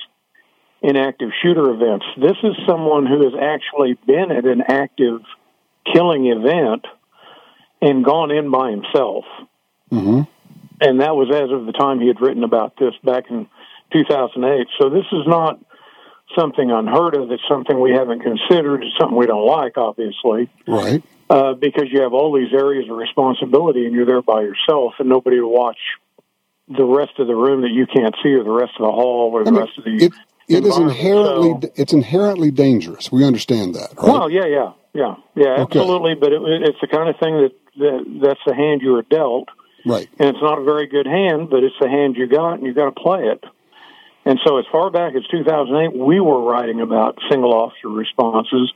[0.81, 2.05] in Active Shooter Events.
[2.17, 5.21] This is someone who has actually been at an active
[5.93, 6.85] killing event
[7.81, 9.25] and gone in by himself.
[9.91, 10.21] Mm-hmm
[10.79, 13.47] and that was as of the time he had written about this back in
[13.93, 14.67] 2008.
[14.79, 15.59] So this is not
[16.37, 17.31] something unheard of.
[17.31, 18.83] It's something we haven't considered.
[18.83, 20.49] It's something we don't like, obviously.
[20.67, 21.03] Right.
[21.29, 25.09] Uh, because you have all these areas of responsibility and you're there by yourself and
[25.09, 25.77] nobody to watch
[26.69, 29.31] the rest of the room that you can't see or the rest of the hall
[29.33, 30.13] or the I mean, rest of the it,
[30.49, 33.11] it is inherently so, it's inherently dangerous.
[33.11, 34.11] We understand that, right?
[34.11, 35.79] Well, yeah, yeah, yeah, yeah, okay.
[35.79, 36.15] absolutely.
[36.15, 39.49] But it, it's the kind of thing that, that that's the hand you were dealt,
[39.87, 40.09] Right.
[40.19, 42.75] And it's not a very good hand, but it's the hand you got, and you've
[42.75, 43.43] got to play it.
[44.25, 48.73] And so, as far back as 2008, we were writing about single officer responses.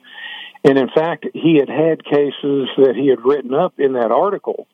[0.64, 4.68] And in fact, he had had cases that he had written up in that article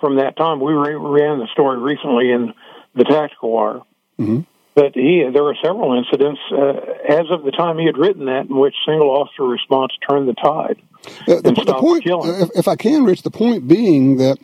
[0.00, 0.60] from that time.
[0.60, 2.52] We ran the story recently in
[2.96, 3.80] the Tactical Wire.
[4.18, 4.40] Mm-hmm.
[4.76, 6.74] But he, there were several incidents uh,
[7.08, 10.34] as of the time he had written that in which single officer response turned the
[10.34, 10.80] tide
[11.26, 12.42] uh, the, and stopped the point, killing.
[12.42, 14.38] If, if I can, Rich, the point being that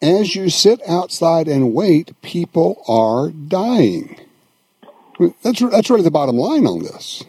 [0.00, 4.16] as you sit outside and wait, people are dying.
[5.42, 7.24] That's that's really the bottom line on this.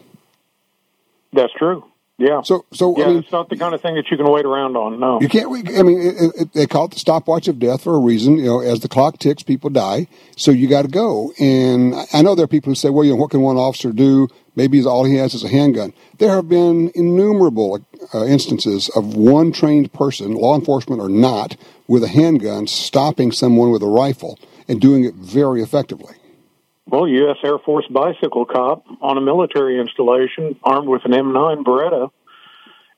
[1.32, 1.84] That's true.
[2.24, 2.40] Yeah.
[2.42, 4.46] So, so yeah, I mean, it's not the kind of thing that you can wait
[4.46, 4.98] around on.
[4.98, 5.46] No, you can't.
[5.46, 8.38] I mean, it, it, they call it the stopwatch of death for a reason.
[8.38, 10.08] You know, as the clock ticks, people die.
[10.36, 11.32] So you got to go.
[11.38, 13.92] And I know there are people who say, "Well, you know, what can one officer
[13.92, 14.28] do?
[14.56, 17.84] Maybe all he has is a handgun." There have been innumerable
[18.14, 21.56] uh, instances of one trained person, law enforcement or not,
[21.86, 26.14] with a handgun, stopping someone with a rifle and doing it very effectively.
[26.94, 27.38] Well, U.S.
[27.42, 32.10] Air Force bicycle cop on a military installation, armed with an M9 Beretta,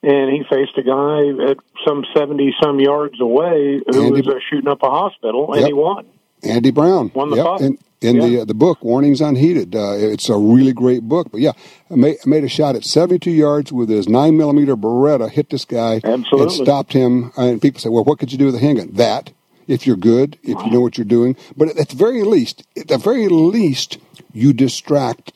[0.03, 4.39] and he faced a guy at some seventy some yards away who Andy, was uh,
[4.49, 5.67] shooting up a hospital, and yep.
[5.67, 6.05] he won.
[6.43, 7.45] Andy Brown won the yep.
[7.45, 7.61] fight.
[7.61, 8.27] And, in yeah.
[8.27, 11.31] the uh, the book Warnings Unheeded, uh, it's a really great book.
[11.31, 11.53] But yeah,
[11.89, 15.49] I made, made a shot at seventy two yards with his nine millimeter Beretta, hit
[15.49, 16.41] this guy, Absolutely.
[16.41, 17.31] and stopped him.
[17.35, 19.31] And people say, "Well, what could you do with a handgun?" That
[19.67, 21.35] if you're good, if you know what you're doing.
[21.55, 23.97] But at the very least, at the very least,
[24.33, 25.33] you distract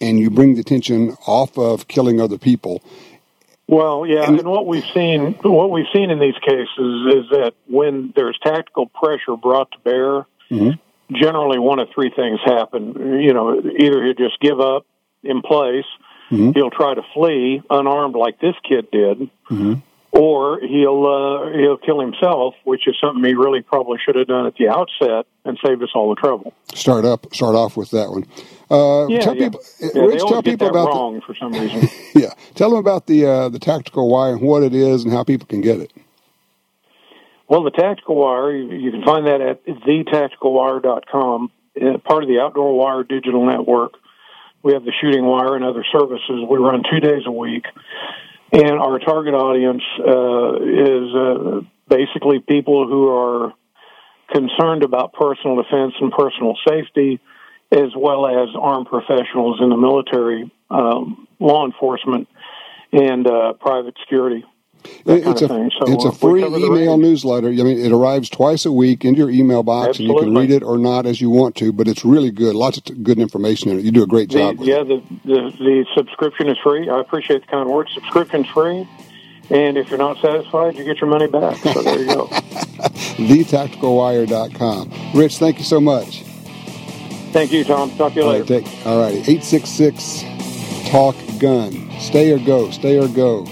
[0.00, 2.82] and you bring the attention off of killing other people
[3.66, 6.68] Well, yeah, and, and what we've seen, what we've seen in these cases
[7.16, 10.70] is that when there's tactical pressure brought to bear, mm-hmm.
[11.14, 13.20] generally one of three things happen.
[13.20, 14.86] You know, either he'll just give up
[15.22, 15.86] in place,
[16.30, 16.52] mm-hmm.
[16.52, 19.18] he'll try to flee unarmed like this kid did,
[19.50, 19.74] mm-hmm
[20.14, 24.46] or he'll uh, he'll kill himself, which is something he really probably should have done
[24.46, 26.54] at the outset and saved us all the trouble.
[26.72, 28.24] Start up, start off with that one.
[28.70, 29.44] Uh, yeah, tell yeah.
[29.44, 31.88] people, yeah, Rich, tell people about wrong the, for some reason.
[32.14, 35.24] yeah, tell them about the uh, the tactical wire and what it is and how
[35.24, 35.92] people can get it.
[37.48, 42.40] Well, the tactical wire you, you can find that at thetacticalwire.com, uh, part of the
[42.40, 43.94] Outdoor Wire digital network.
[44.62, 46.40] We have the shooting wire and other services.
[46.48, 47.66] We run two days a week
[48.54, 53.52] and our target audience uh, is uh, basically people who are
[54.32, 57.20] concerned about personal defense and personal safety,
[57.72, 62.28] as well as armed professionals in the military, um, law enforcement,
[62.92, 64.44] and uh, private security.
[65.06, 67.48] It's a, so, it's a uh, free email newsletter.
[67.48, 70.16] I mean, it arrives twice a week into your email box, Absolutely.
[70.16, 71.72] and you can read it or not as you want to.
[71.72, 72.54] But it's really good.
[72.54, 73.84] Lots of t- good information in it.
[73.84, 74.58] You do a great job.
[74.58, 76.88] The, yeah, the, the, the subscription is free.
[76.88, 77.92] I appreciate the kind words.
[77.94, 78.88] Subscription's free,
[79.50, 81.56] and if you're not satisfied, you get your money back.
[81.58, 82.26] So there you go.
[83.14, 84.92] TheTacticalWire.com.
[85.14, 86.22] Rich, thank you so much.
[87.32, 87.90] Thank you, Tom.
[87.96, 88.54] Talk to you all later.
[88.54, 89.32] Right, take, all righty.
[89.32, 90.22] Eight six six
[90.90, 91.90] talk gun.
[91.98, 92.70] Stay or go.
[92.70, 93.46] Stay or go.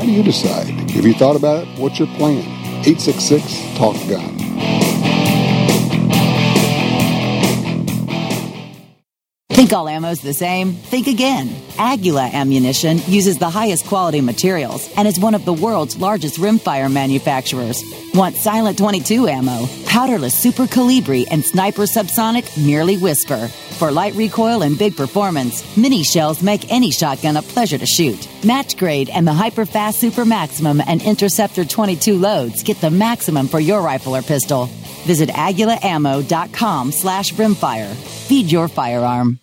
[0.00, 0.70] How do you decide?
[0.92, 1.78] Have you thought about it?
[1.78, 2.38] What's your plan?
[2.86, 4.79] 866 Talk Gun.
[9.60, 10.72] Think all ammo's the same?
[10.72, 11.54] Think again.
[11.78, 16.90] Aguila ammunition uses the highest quality materials and is one of the world's largest rimfire
[16.90, 17.84] manufacturers.
[18.14, 23.48] Want silent 22 ammo, powderless super Colibri, and sniper subsonic merely whisper.
[23.48, 28.26] For light recoil and big performance, mini shells make any shotgun a pleasure to shoot.
[28.42, 33.46] Match grade and the hyper fast super maximum and interceptor 22 loads get the maximum
[33.46, 34.70] for your rifle or pistol.
[35.04, 37.94] Visit aguilaammo.com slash rimfire.
[38.26, 39.38] Feed your firearm.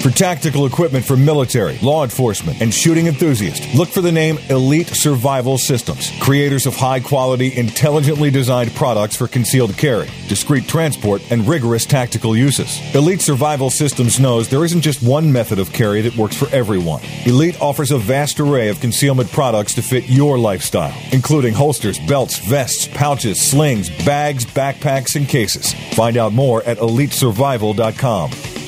[0.00, 4.88] For tactical equipment for military, law enforcement, and shooting enthusiasts, look for the name Elite
[4.88, 11.46] Survival Systems, creators of high quality, intelligently designed products for concealed carry, discreet transport, and
[11.46, 12.80] rigorous tactical uses.
[12.94, 17.02] Elite Survival Systems knows there isn't just one method of carry that works for everyone.
[17.26, 22.38] Elite offers a vast array of concealment products to fit your lifestyle, including holsters, belts,
[22.38, 25.74] vests, pouches, slings, bags, backpacks, and cases.
[25.94, 28.59] Find out more at EliteSurvival.com.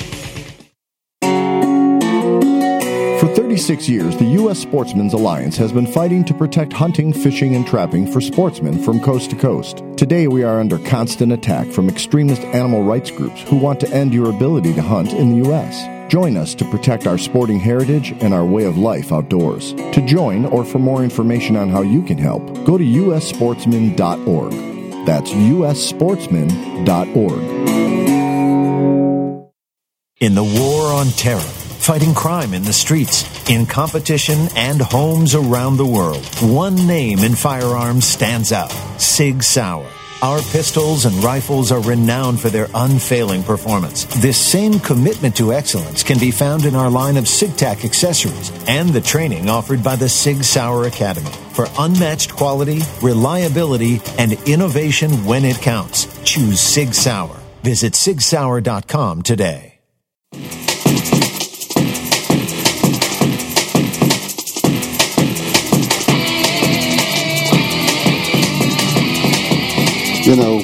[3.23, 4.59] For 36 years, the U.S.
[4.59, 9.31] Sportsmen's Alliance has been fighting to protect hunting, fishing, and trapping for sportsmen from coast
[9.31, 9.81] to coast.
[9.97, 14.13] Today, we are under constant attack from extremist animal rights groups who want to end
[14.13, 16.11] your ability to hunt in the U.S.
[16.11, 19.73] Join us to protect our sporting heritage and our way of life outdoors.
[19.73, 24.51] To join or for more information on how you can help, go to ussportsman.org.
[25.07, 27.43] That's ussportsman.org.
[30.19, 35.77] In the war on terror, fighting crime in the streets, in competition, and homes around
[35.77, 36.25] the world.
[36.41, 39.91] One name in firearms stands out Sig Sauer.
[40.23, 44.05] Our pistols and rifles are renowned for their unfailing performance.
[44.23, 48.91] This same commitment to excellence can be found in our line of SIGTAC accessories and
[48.91, 51.33] the training offered by the Sig Sauer Academy.
[51.55, 57.41] For unmatched quality, reliability, and innovation when it counts, choose Sig Sauer.
[57.65, 59.72] Visit sigsauer.com today.
[70.25, 70.59] You know,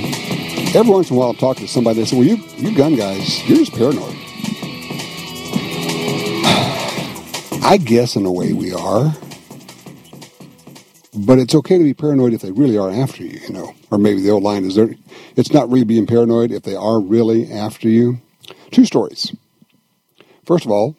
[0.74, 1.98] every once in a while, I'll talk to somebody.
[1.98, 4.14] They say, "Well, you you gun guys, you're just paranoid."
[7.64, 9.12] I guess in a way we are,
[11.12, 13.40] but it's okay to be paranoid if they really are after you.
[13.40, 14.94] You know, or maybe the old line is there.
[15.34, 18.20] It's not really being paranoid if they are really after you.
[18.70, 19.34] Two stories.
[20.44, 20.96] First of all,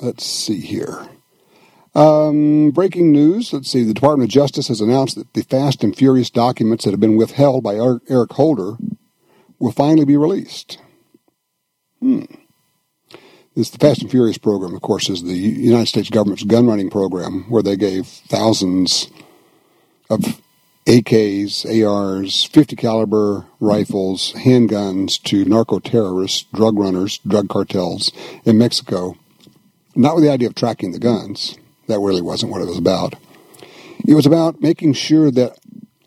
[0.00, 1.06] let's see here.
[1.94, 3.52] Um, breaking news.
[3.52, 3.82] Let's see.
[3.82, 7.16] The Department of Justice has announced that the Fast and Furious documents that have been
[7.16, 8.76] withheld by Eric Holder
[9.58, 10.78] will finally be released.
[12.00, 12.24] Hmm.
[13.56, 16.88] This the Fast and Furious program, of course, is the United States government's gun running
[16.88, 19.08] program, where they gave thousands
[20.08, 20.40] of
[20.86, 28.12] AKs, ARs, 50 caliber rifles, handguns to narco terrorists, drug runners, drug cartels
[28.44, 29.16] in Mexico.
[29.96, 31.58] Not with the idea of tracking the guns,
[31.90, 33.14] that really wasn't what it was about.
[34.06, 35.58] It was about making sure that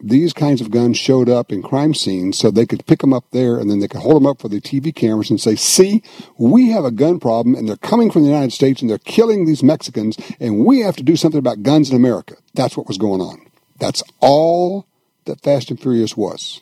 [0.04, 3.24] these kinds of guns showed up in crime scenes so they could pick them up
[3.32, 6.04] there and then they could hold them up for the TV cameras and say, see,
[6.38, 9.46] we have a gun problem and they're coming from the United States and they're killing
[9.46, 12.36] these Mexicans and we have to do something about guns in America.
[12.54, 13.46] That's what was going on.
[13.80, 14.88] That's all
[15.26, 16.60] that Fast and Furious was.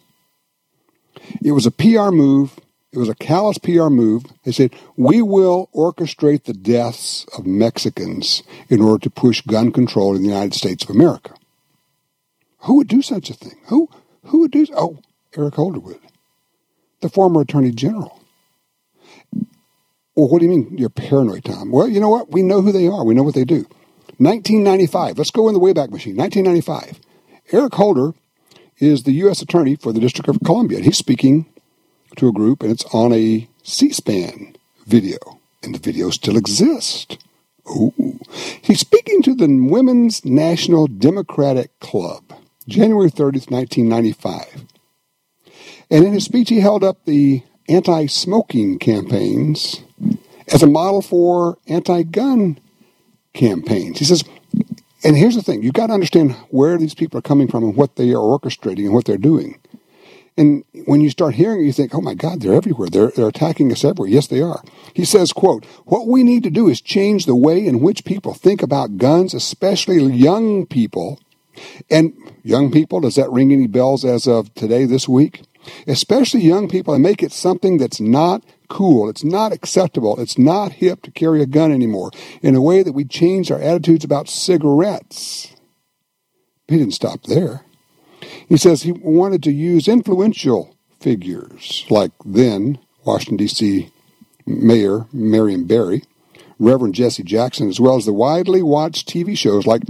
[1.43, 2.59] It was a PR move.
[2.93, 4.25] It was a callous PR move.
[4.43, 10.15] They said, we will orchestrate the deaths of Mexicans in order to push gun control
[10.15, 11.33] in the United States of America.
[12.59, 13.59] Who would do such a thing?
[13.67, 13.89] Who
[14.25, 14.65] who would do?
[14.75, 14.99] Oh,
[15.35, 15.99] Eric Holder would,
[17.01, 18.21] the former Attorney General.
[20.15, 21.71] Well, what do you mean you're paranoid, Tom?
[21.71, 22.31] Well, you know what?
[22.31, 23.03] We know who they are.
[23.03, 23.65] We know what they do.
[24.17, 25.17] 1995.
[25.17, 26.15] Let's go in the Wayback Machine.
[26.17, 26.99] 1995.
[27.51, 28.11] Eric Holder
[28.77, 29.41] is the U.S.
[29.41, 30.77] Attorney for the District of Columbia.
[30.77, 31.50] and He's speaking
[32.17, 34.55] to a group, and it's on a C-SPAN
[34.85, 35.17] video,
[35.63, 37.17] and the video still exists.
[37.69, 38.19] Ooh.
[38.61, 42.23] He's speaking to the Women's National Democratic Club.
[42.67, 44.65] January 30th, 1995.
[45.89, 49.81] And in his speech, he held up the anti smoking campaigns
[50.47, 52.59] as a model for anti gun
[53.33, 53.99] campaigns.
[53.99, 54.23] He says,
[55.03, 57.75] and here's the thing you've got to understand where these people are coming from and
[57.75, 59.59] what they are orchestrating and what they're doing.
[60.37, 62.89] And when you start hearing it, you think, oh my God, they're everywhere.
[62.89, 64.09] They're, they're attacking us everywhere.
[64.09, 64.63] Yes, they are.
[64.93, 68.33] He says, quote, what we need to do is change the way in which people
[68.33, 71.19] think about guns, especially young people,
[71.89, 72.13] and
[72.43, 75.41] young people, does that ring any bells as of today, this week?
[75.85, 79.09] Especially young people, and make it something that's not cool.
[79.09, 80.19] It's not acceptable.
[80.19, 82.09] It's not hip to carry a gun anymore
[82.41, 85.53] in a way that we changed our attitudes about cigarettes.
[86.67, 87.65] He didn't stop there.
[88.51, 93.89] He says he wanted to use influential figures like then Washington, D.C.
[94.45, 96.03] Mayor Marion Barry,
[96.59, 99.83] Reverend Jesse Jackson, as well as the widely watched TV shows like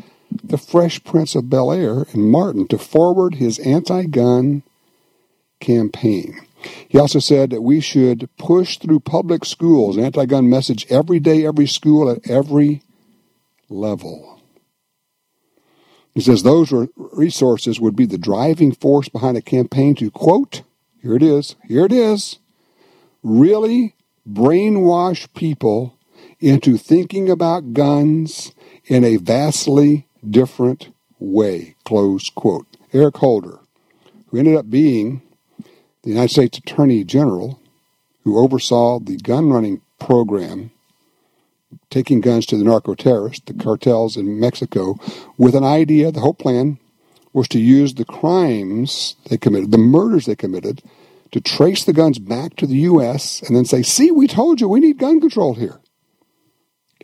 [0.44, 4.62] the Fresh Prince of Bel Air and Martin to forward his anti gun
[5.60, 6.40] campaign.
[6.88, 11.48] He also said that we should push through public schools anti gun message every day,
[11.48, 12.84] every school, at every
[13.70, 14.41] level.
[16.14, 20.64] He says those resources would be the driving force behind a campaign to, quote,
[21.02, 22.40] here it is, here it is,
[23.24, 23.96] really
[24.30, 25.98] brainwash people
[26.40, 28.54] into thinking about guns
[28.86, 32.68] in a vastly different way, close quote.
[32.94, 33.60] Eric Holder,
[34.28, 35.22] who ended up being
[36.04, 37.60] the United States Attorney General,
[38.24, 40.72] who oversaw the gun running program,
[41.92, 44.98] taking guns to the narco terrorists, the cartels in Mexico,
[45.38, 46.80] with an idea, the whole plan
[47.34, 50.82] was to use the crimes they committed, the murders they committed,
[51.32, 53.42] to trace the guns back to the U.S.
[53.42, 55.80] and then say, see, we told you we need gun control here.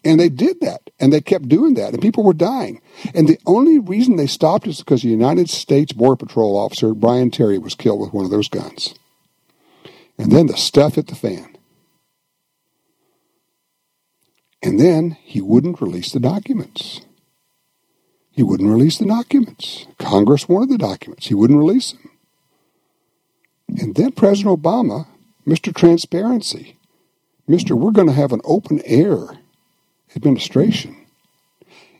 [0.03, 2.81] And they did that, and they kept doing that, and people were dying.
[3.13, 7.31] And the only reason they stopped is because the United States Border Patrol officer, Brian
[7.31, 8.95] Terry, was killed with one of those guns.
[10.17, 11.56] And then the stuff hit the fan.
[14.61, 17.01] And then he wouldn't release the documents.
[18.31, 19.87] He wouldn't release the documents.
[19.97, 21.27] Congress wanted the documents.
[21.27, 22.11] He wouldn't release them.
[23.69, 25.07] And then President Obama,
[25.45, 25.75] Mr.
[25.75, 26.77] Transparency,
[27.49, 27.77] Mr.
[27.77, 29.39] We're going to have an open air
[30.15, 30.97] administration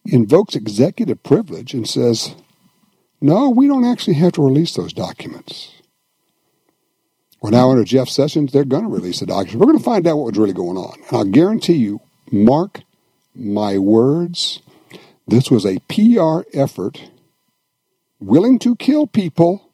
[0.05, 2.35] invokes executive privilege and says,
[3.19, 5.73] no, we don't actually have to release those documents.
[7.41, 9.55] Well, now under Jeff Sessions, they're going to release the documents.
[9.55, 10.99] We're going to find out what was really going on.
[11.07, 12.01] And I'll guarantee you,
[12.31, 12.81] mark
[13.35, 14.61] my words,
[15.27, 17.09] this was a PR effort
[18.19, 19.69] willing to kill people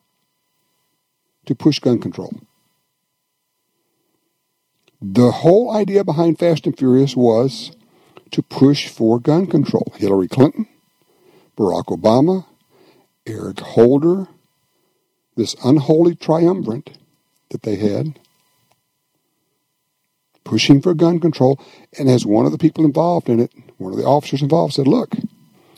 [1.45, 2.33] to push gun control.
[5.01, 7.71] The whole idea behind Fast and Furious was
[8.31, 9.91] to push for gun control.
[9.97, 10.67] Hillary Clinton,
[11.57, 12.45] Barack Obama,
[13.27, 14.27] Eric Holder,
[15.35, 16.97] this unholy triumvirate
[17.49, 18.19] that they had,
[20.43, 21.59] pushing for gun control.
[21.97, 24.87] And as one of the people involved in it, one of the officers involved said,
[24.87, 25.15] Look,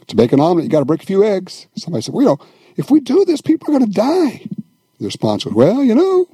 [0.07, 1.67] to make an omelet, you got to break a few eggs.
[1.75, 2.39] Somebody said, Well, you know,
[2.75, 4.45] if we do this, people are going to die.
[4.99, 6.27] The response was, Well, you know,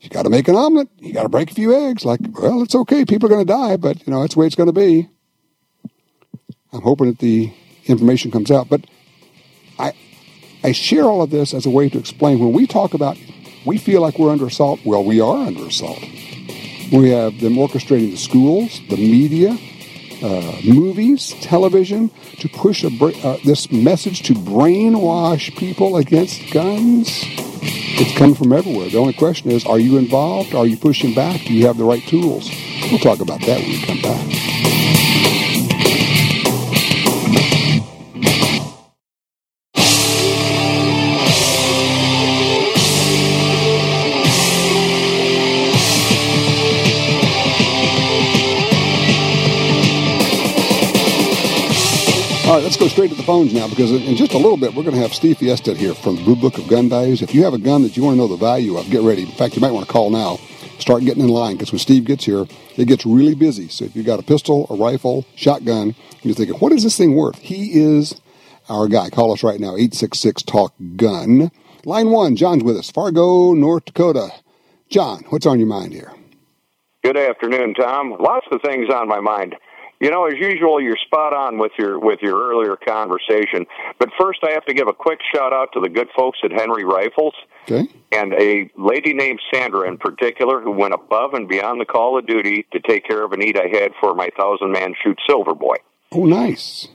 [0.00, 0.88] you got to make an omelet.
[0.98, 2.04] You got to break a few eggs.
[2.04, 3.04] Like, well, it's okay.
[3.04, 5.08] People are going to die, but, you know, that's the way it's going to be.
[6.72, 7.52] I'm hoping that the
[7.86, 8.68] information comes out.
[8.68, 8.84] But
[9.78, 9.92] I,
[10.62, 13.16] I share all of this as a way to explain when we talk about
[13.64, 14.80] we feel like we're under assault.
[14.84, 16.04] Well, we are under assault.
[16.92, 19.58] We have them orchestrating the schools, the media,
[20.22, 27.08] uh, movies, television to push uh, this message to brainwash people against guns.
[27.96, 28.88] It's coming from everywhere.
[28.88, 30.54] The only question is, are you involved?
[30.54, 31.40] Are you pushing back?
[31.42, 32.50] Do you have the right tools?
[32.90, 34.53] We'll talk about that when we come back.
[52.84, 55.00] Go straight to the phones now because in just a little bit we're going to
[55.00, 57.22] have Steve Fjestad here from the Blue Book of Gun Values.
[57.22, 59.22] If you have a gun that you want to know the value of, get ready.
[59.22, 60.36] In fact, you might want to call now.
[60.78, 62.44] Start getting in line because when Steve gets here,
[62.76, 63.68] it gets really busy.
[63.68, 67.14] So if you've got a pistol, a rifle, shotgun, you're thinking, what is this thing
[67.14, 67.38] worth?
[67.38, 68.20] He is
[68.68, 69.08] our guy.
[69.08, 71.50] Call us right now, 866 Talk Gun.
[71.86, 74.28] Line one, John's with us, Fargo, North Dakota.
[74.90, 76.12] John, what's on your mind here?
[77.02, 78.14] Good afternoon, Tom.
[78.20, 79.56] Lots of things on my mind.
[80.04, 83.64] You know, as usual, you're spot on with your with your earlier conversation.
[83.98, 86.52] But first, I have to give a quick shout out to the good folks at
[86.52, 87.32] Henry Rifles,
[87.62, 87.88] okay.
[88.12, 92.26] and a lady named Sandra in particular, who went above and beyond the call of
[92.26, 95.54] duty to take care of a need I had for my thousand man shoot Silver
[95.54, 95.76] Boy.
[96.12, 96.86] Oh, nice,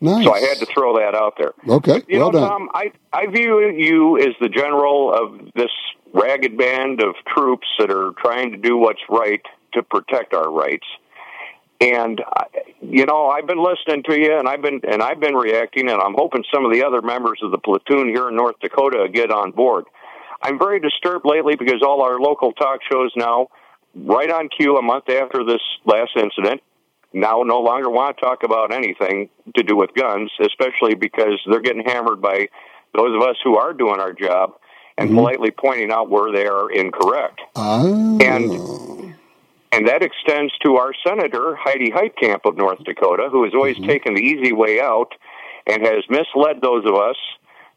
[0.00, 0.24] nice.
[0.24, 1.52] So I had to throw that out there.
[1.68, 2.48] Okay, you well know, done.
[2.48, 5.70] Tom, I I view you as the general of this
[6.12, 9.42] ragged band of troops that are trying to do what's right
[9.74, 10.86] to protect our rights.
[11.80, 12.44] And uh,
[12.80, 16.00] you know, I've been listening to you, and I've been and I've been reacting, and
[16.00, 19.30] I'm hoping some of the other members of the platoon here in North Dakota get
[19.30, 19.84] on board.
[20.42, 23.48] I'm very disturbed lately because all our local talk shows now,
[23.94, 26.62] right on cue, a month after this last incident,
[27.12, 31.60] now no longer want to talk about anything to do with guns, especially because they're
[31.60, 32.48] getting hammered by
[32.94, 34.52] those of us who are doing our job
[34.96, 37.40] and politely pointing out where they are incorrect.
[37.54, 38.18] Oh.
[38.20, 39.07] And
[39.72, 44.14] and that extends to our senator Heidi Heitkamp of North Dakota, who has always taken
[44.14, 45.12] the easy way out
[45.66, 47.16] and has misled those of us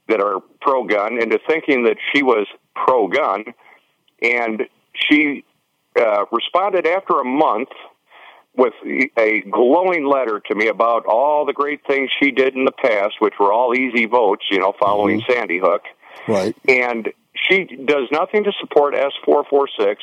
[0.07, 3.45] that are pro gun into thinking that she was pro gun.
[4.21, 5.43] And she
[5.99, 7.69] uh, responded after a month
[8.55, 8.73] with
[9.17, 13.15] a glowing letter to me about all the great things she did in the past,
[13.19, 15.83] which were all easy votes, you know, following Sandy Hook.
[16.27, 16.55] Right.
[16.67, 19.95] And she does nothing to support S446,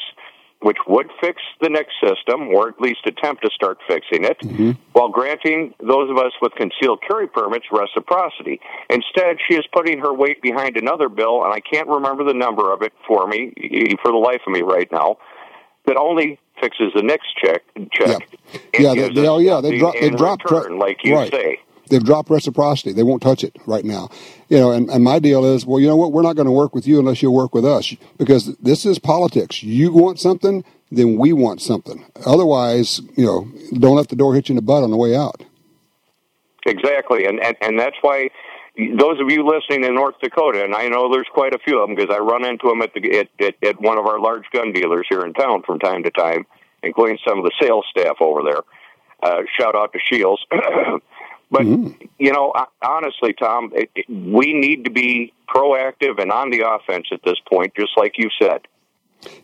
[0.60, 4.72] which would fix the NICS system, or at least attempt to start fixing it, mm-hmm.
[4.92, 8.60] while granting those of us with concealed carry permits reciprocity.
[8.90, 12.72] Instead, she is putting her weight behind another bill, and I can't remember the number
[12.72, 13.52] of it for me,
[14.02, 15.18] for the life of me right now,
[15.86, 17.62] that only fixes the NICS check.
[17.92, 18.28] check
[18.78, 20.00] Yeah, they, they, oh yeah, they dropped.
[20.00, 20.50] They dropped.
[20.50, 21.30] return, like you right.
[21.30, 21.60] say.
[21.88, 22.92] They've dropped reciprocity.
[22.92, 24.08] They won't touch it right now.
[24.48, 26.12] You know, and, and my deal is, well, you know what?
[26.12, 28.98] We're not going to work with you unless you work with us because this is
[28.98, 29.62] politics.
[29.62, 32.04] You want something, then we want something.
[32.24, 35.14] Otherwise, you know, don't let the door hit you in the butt on the way
[35.16, 35.42] out.
[36.66, 38.28] Exactly, and, and and that's why
[38.76, 41.88] those of you listening in North Dakota, and I know there's quite a few of
[41.88, 44.44] them because I run into them at the at, at, at one of our large
[44.52, 46.46] gun dealers here in town from time to time,
[46.82, 48.62] including some of the sales staff over there.
[49.20, 50.44] Uh, shout out to Shields.
[51.50, 51.90] but hmm.
[52.18, 57.06] you know, honestly, Tom, it, it, we need to be proactive and on the offense
[57.12, 58.66] at this point, just like you said.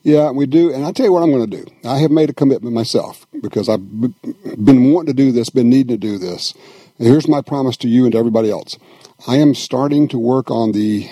[0.03, 0.73] Yeah, we do.
[0.73, 1.67] And I'll tell you what I'm going to do.
[1.85, 5.89] I have made a commitment myself because I've been wanting to do this, been needing
[5.89, 6.55] to do this.
[6.99, 8.79] And here's my promise to you and to everybody else.
[9.27, 11.09] I am starting to work on the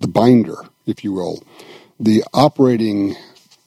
[0.00, 1.42] the binder, if you will,
[1.98, 3.16] the operating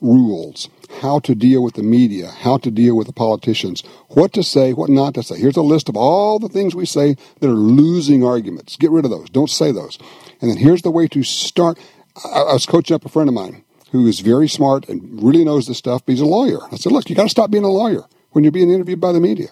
[0.01, 0.69] rules,
[1.01, 4.73] how to deal with the media, how to deal with the politicians, what to say,
[4.73, 5.37] what not to say.
[5.37, 8.75] Here's a list of all the things we say that are losing arguments.
[8.75, 9.29] Get rid of those.
[9.29, 9.97] Don't say those.
[10.41, 11.77] And then here's the way to start.
[12.23, 15.45] I, I was coaching up a friend of mine who is very smart and really
[15.45, 16.59] knows this stuff, but he's a lawyer.
[16.71, 19.11] I said, look, you got to stop being a lawyer when you're being interviewed by
[19.11, 19.47] the media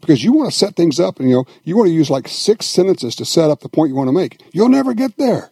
[0.00, 2.28] because you want to set things up and you know you want to use like
[2.28, 4.42] six sentences to set up the point you want to make.
[4.52, 5.50] You'll never get there.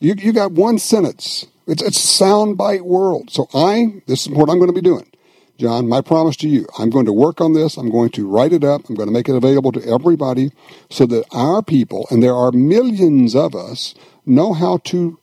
[0.00, 1.46] You you got one sentence.
[1.66, 3.30] It's it's soundbite world.
[3.30, 5.10] So I this is what I'm going to be doing.
[5.58, 7.78] John, my promise to you, I'm going to work on this.
[7.78, 8.88] I'm going to write it up.
[8.88, 10.52] I'm going to make it available to everybody
[10.90, 13.94] so that our people, and there are millions of us,
[14.26, 15.18] know how to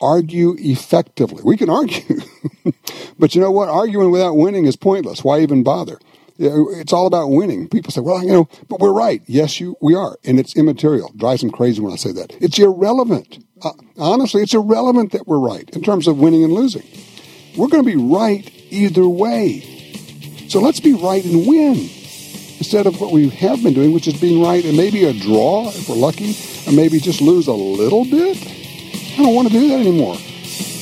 [0.00, 1.42] argue effectively.
[1.44, 2.20] We can argue,
[3.18, 3.68] but you know what?
[3.68, 5.22] Arguing without winning is pointless.
[5.22, 5.98] Why even bother?
[6.38, 7.68] It's all about winning.
[7.68, 9.22] People say, well, you know, but we're right.
[9.26, 10.18] Yes, you, we are.
[10.24, 11.12] And it's immaterial.
[11.16, 12.36] Drives them crazy when I say that.
[12.40, 13.44] It's irrelevant.
[13.62, 16.86] Uh, honestly, it's irrelevant that we're right in terms of winning and losing.
[17.56, 19.60] We're going to be right either way.
[20.48, 21.74] So let's be right and win
[22.58, 25.68] instead of what we have been doing, which is being right and maybe a draw
[25.68, 28.36] if we're lucky, and maybe just lose a little bit.
[29.18, 30.16] I don't want to do that anymore.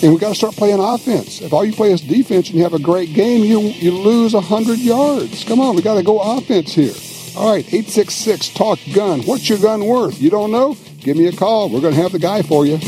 [0.04, 1.40] And we got to start playing offense.
[1.40, 4.34] If all you play is defense and you have a great game, you you lose
[4.34, 5.44] hundred yards.
[5.44, 6.92] Come on, we got to go offense here.
[7.34, 9.22] All right, eight six six talk gun.
[9.22, 10.20] What's your gun worth?
[10.20, 10.76] You don't know?
[11.00, 11.70] Give me a call.
[11.70, 12.78] We're going to have the guy for you.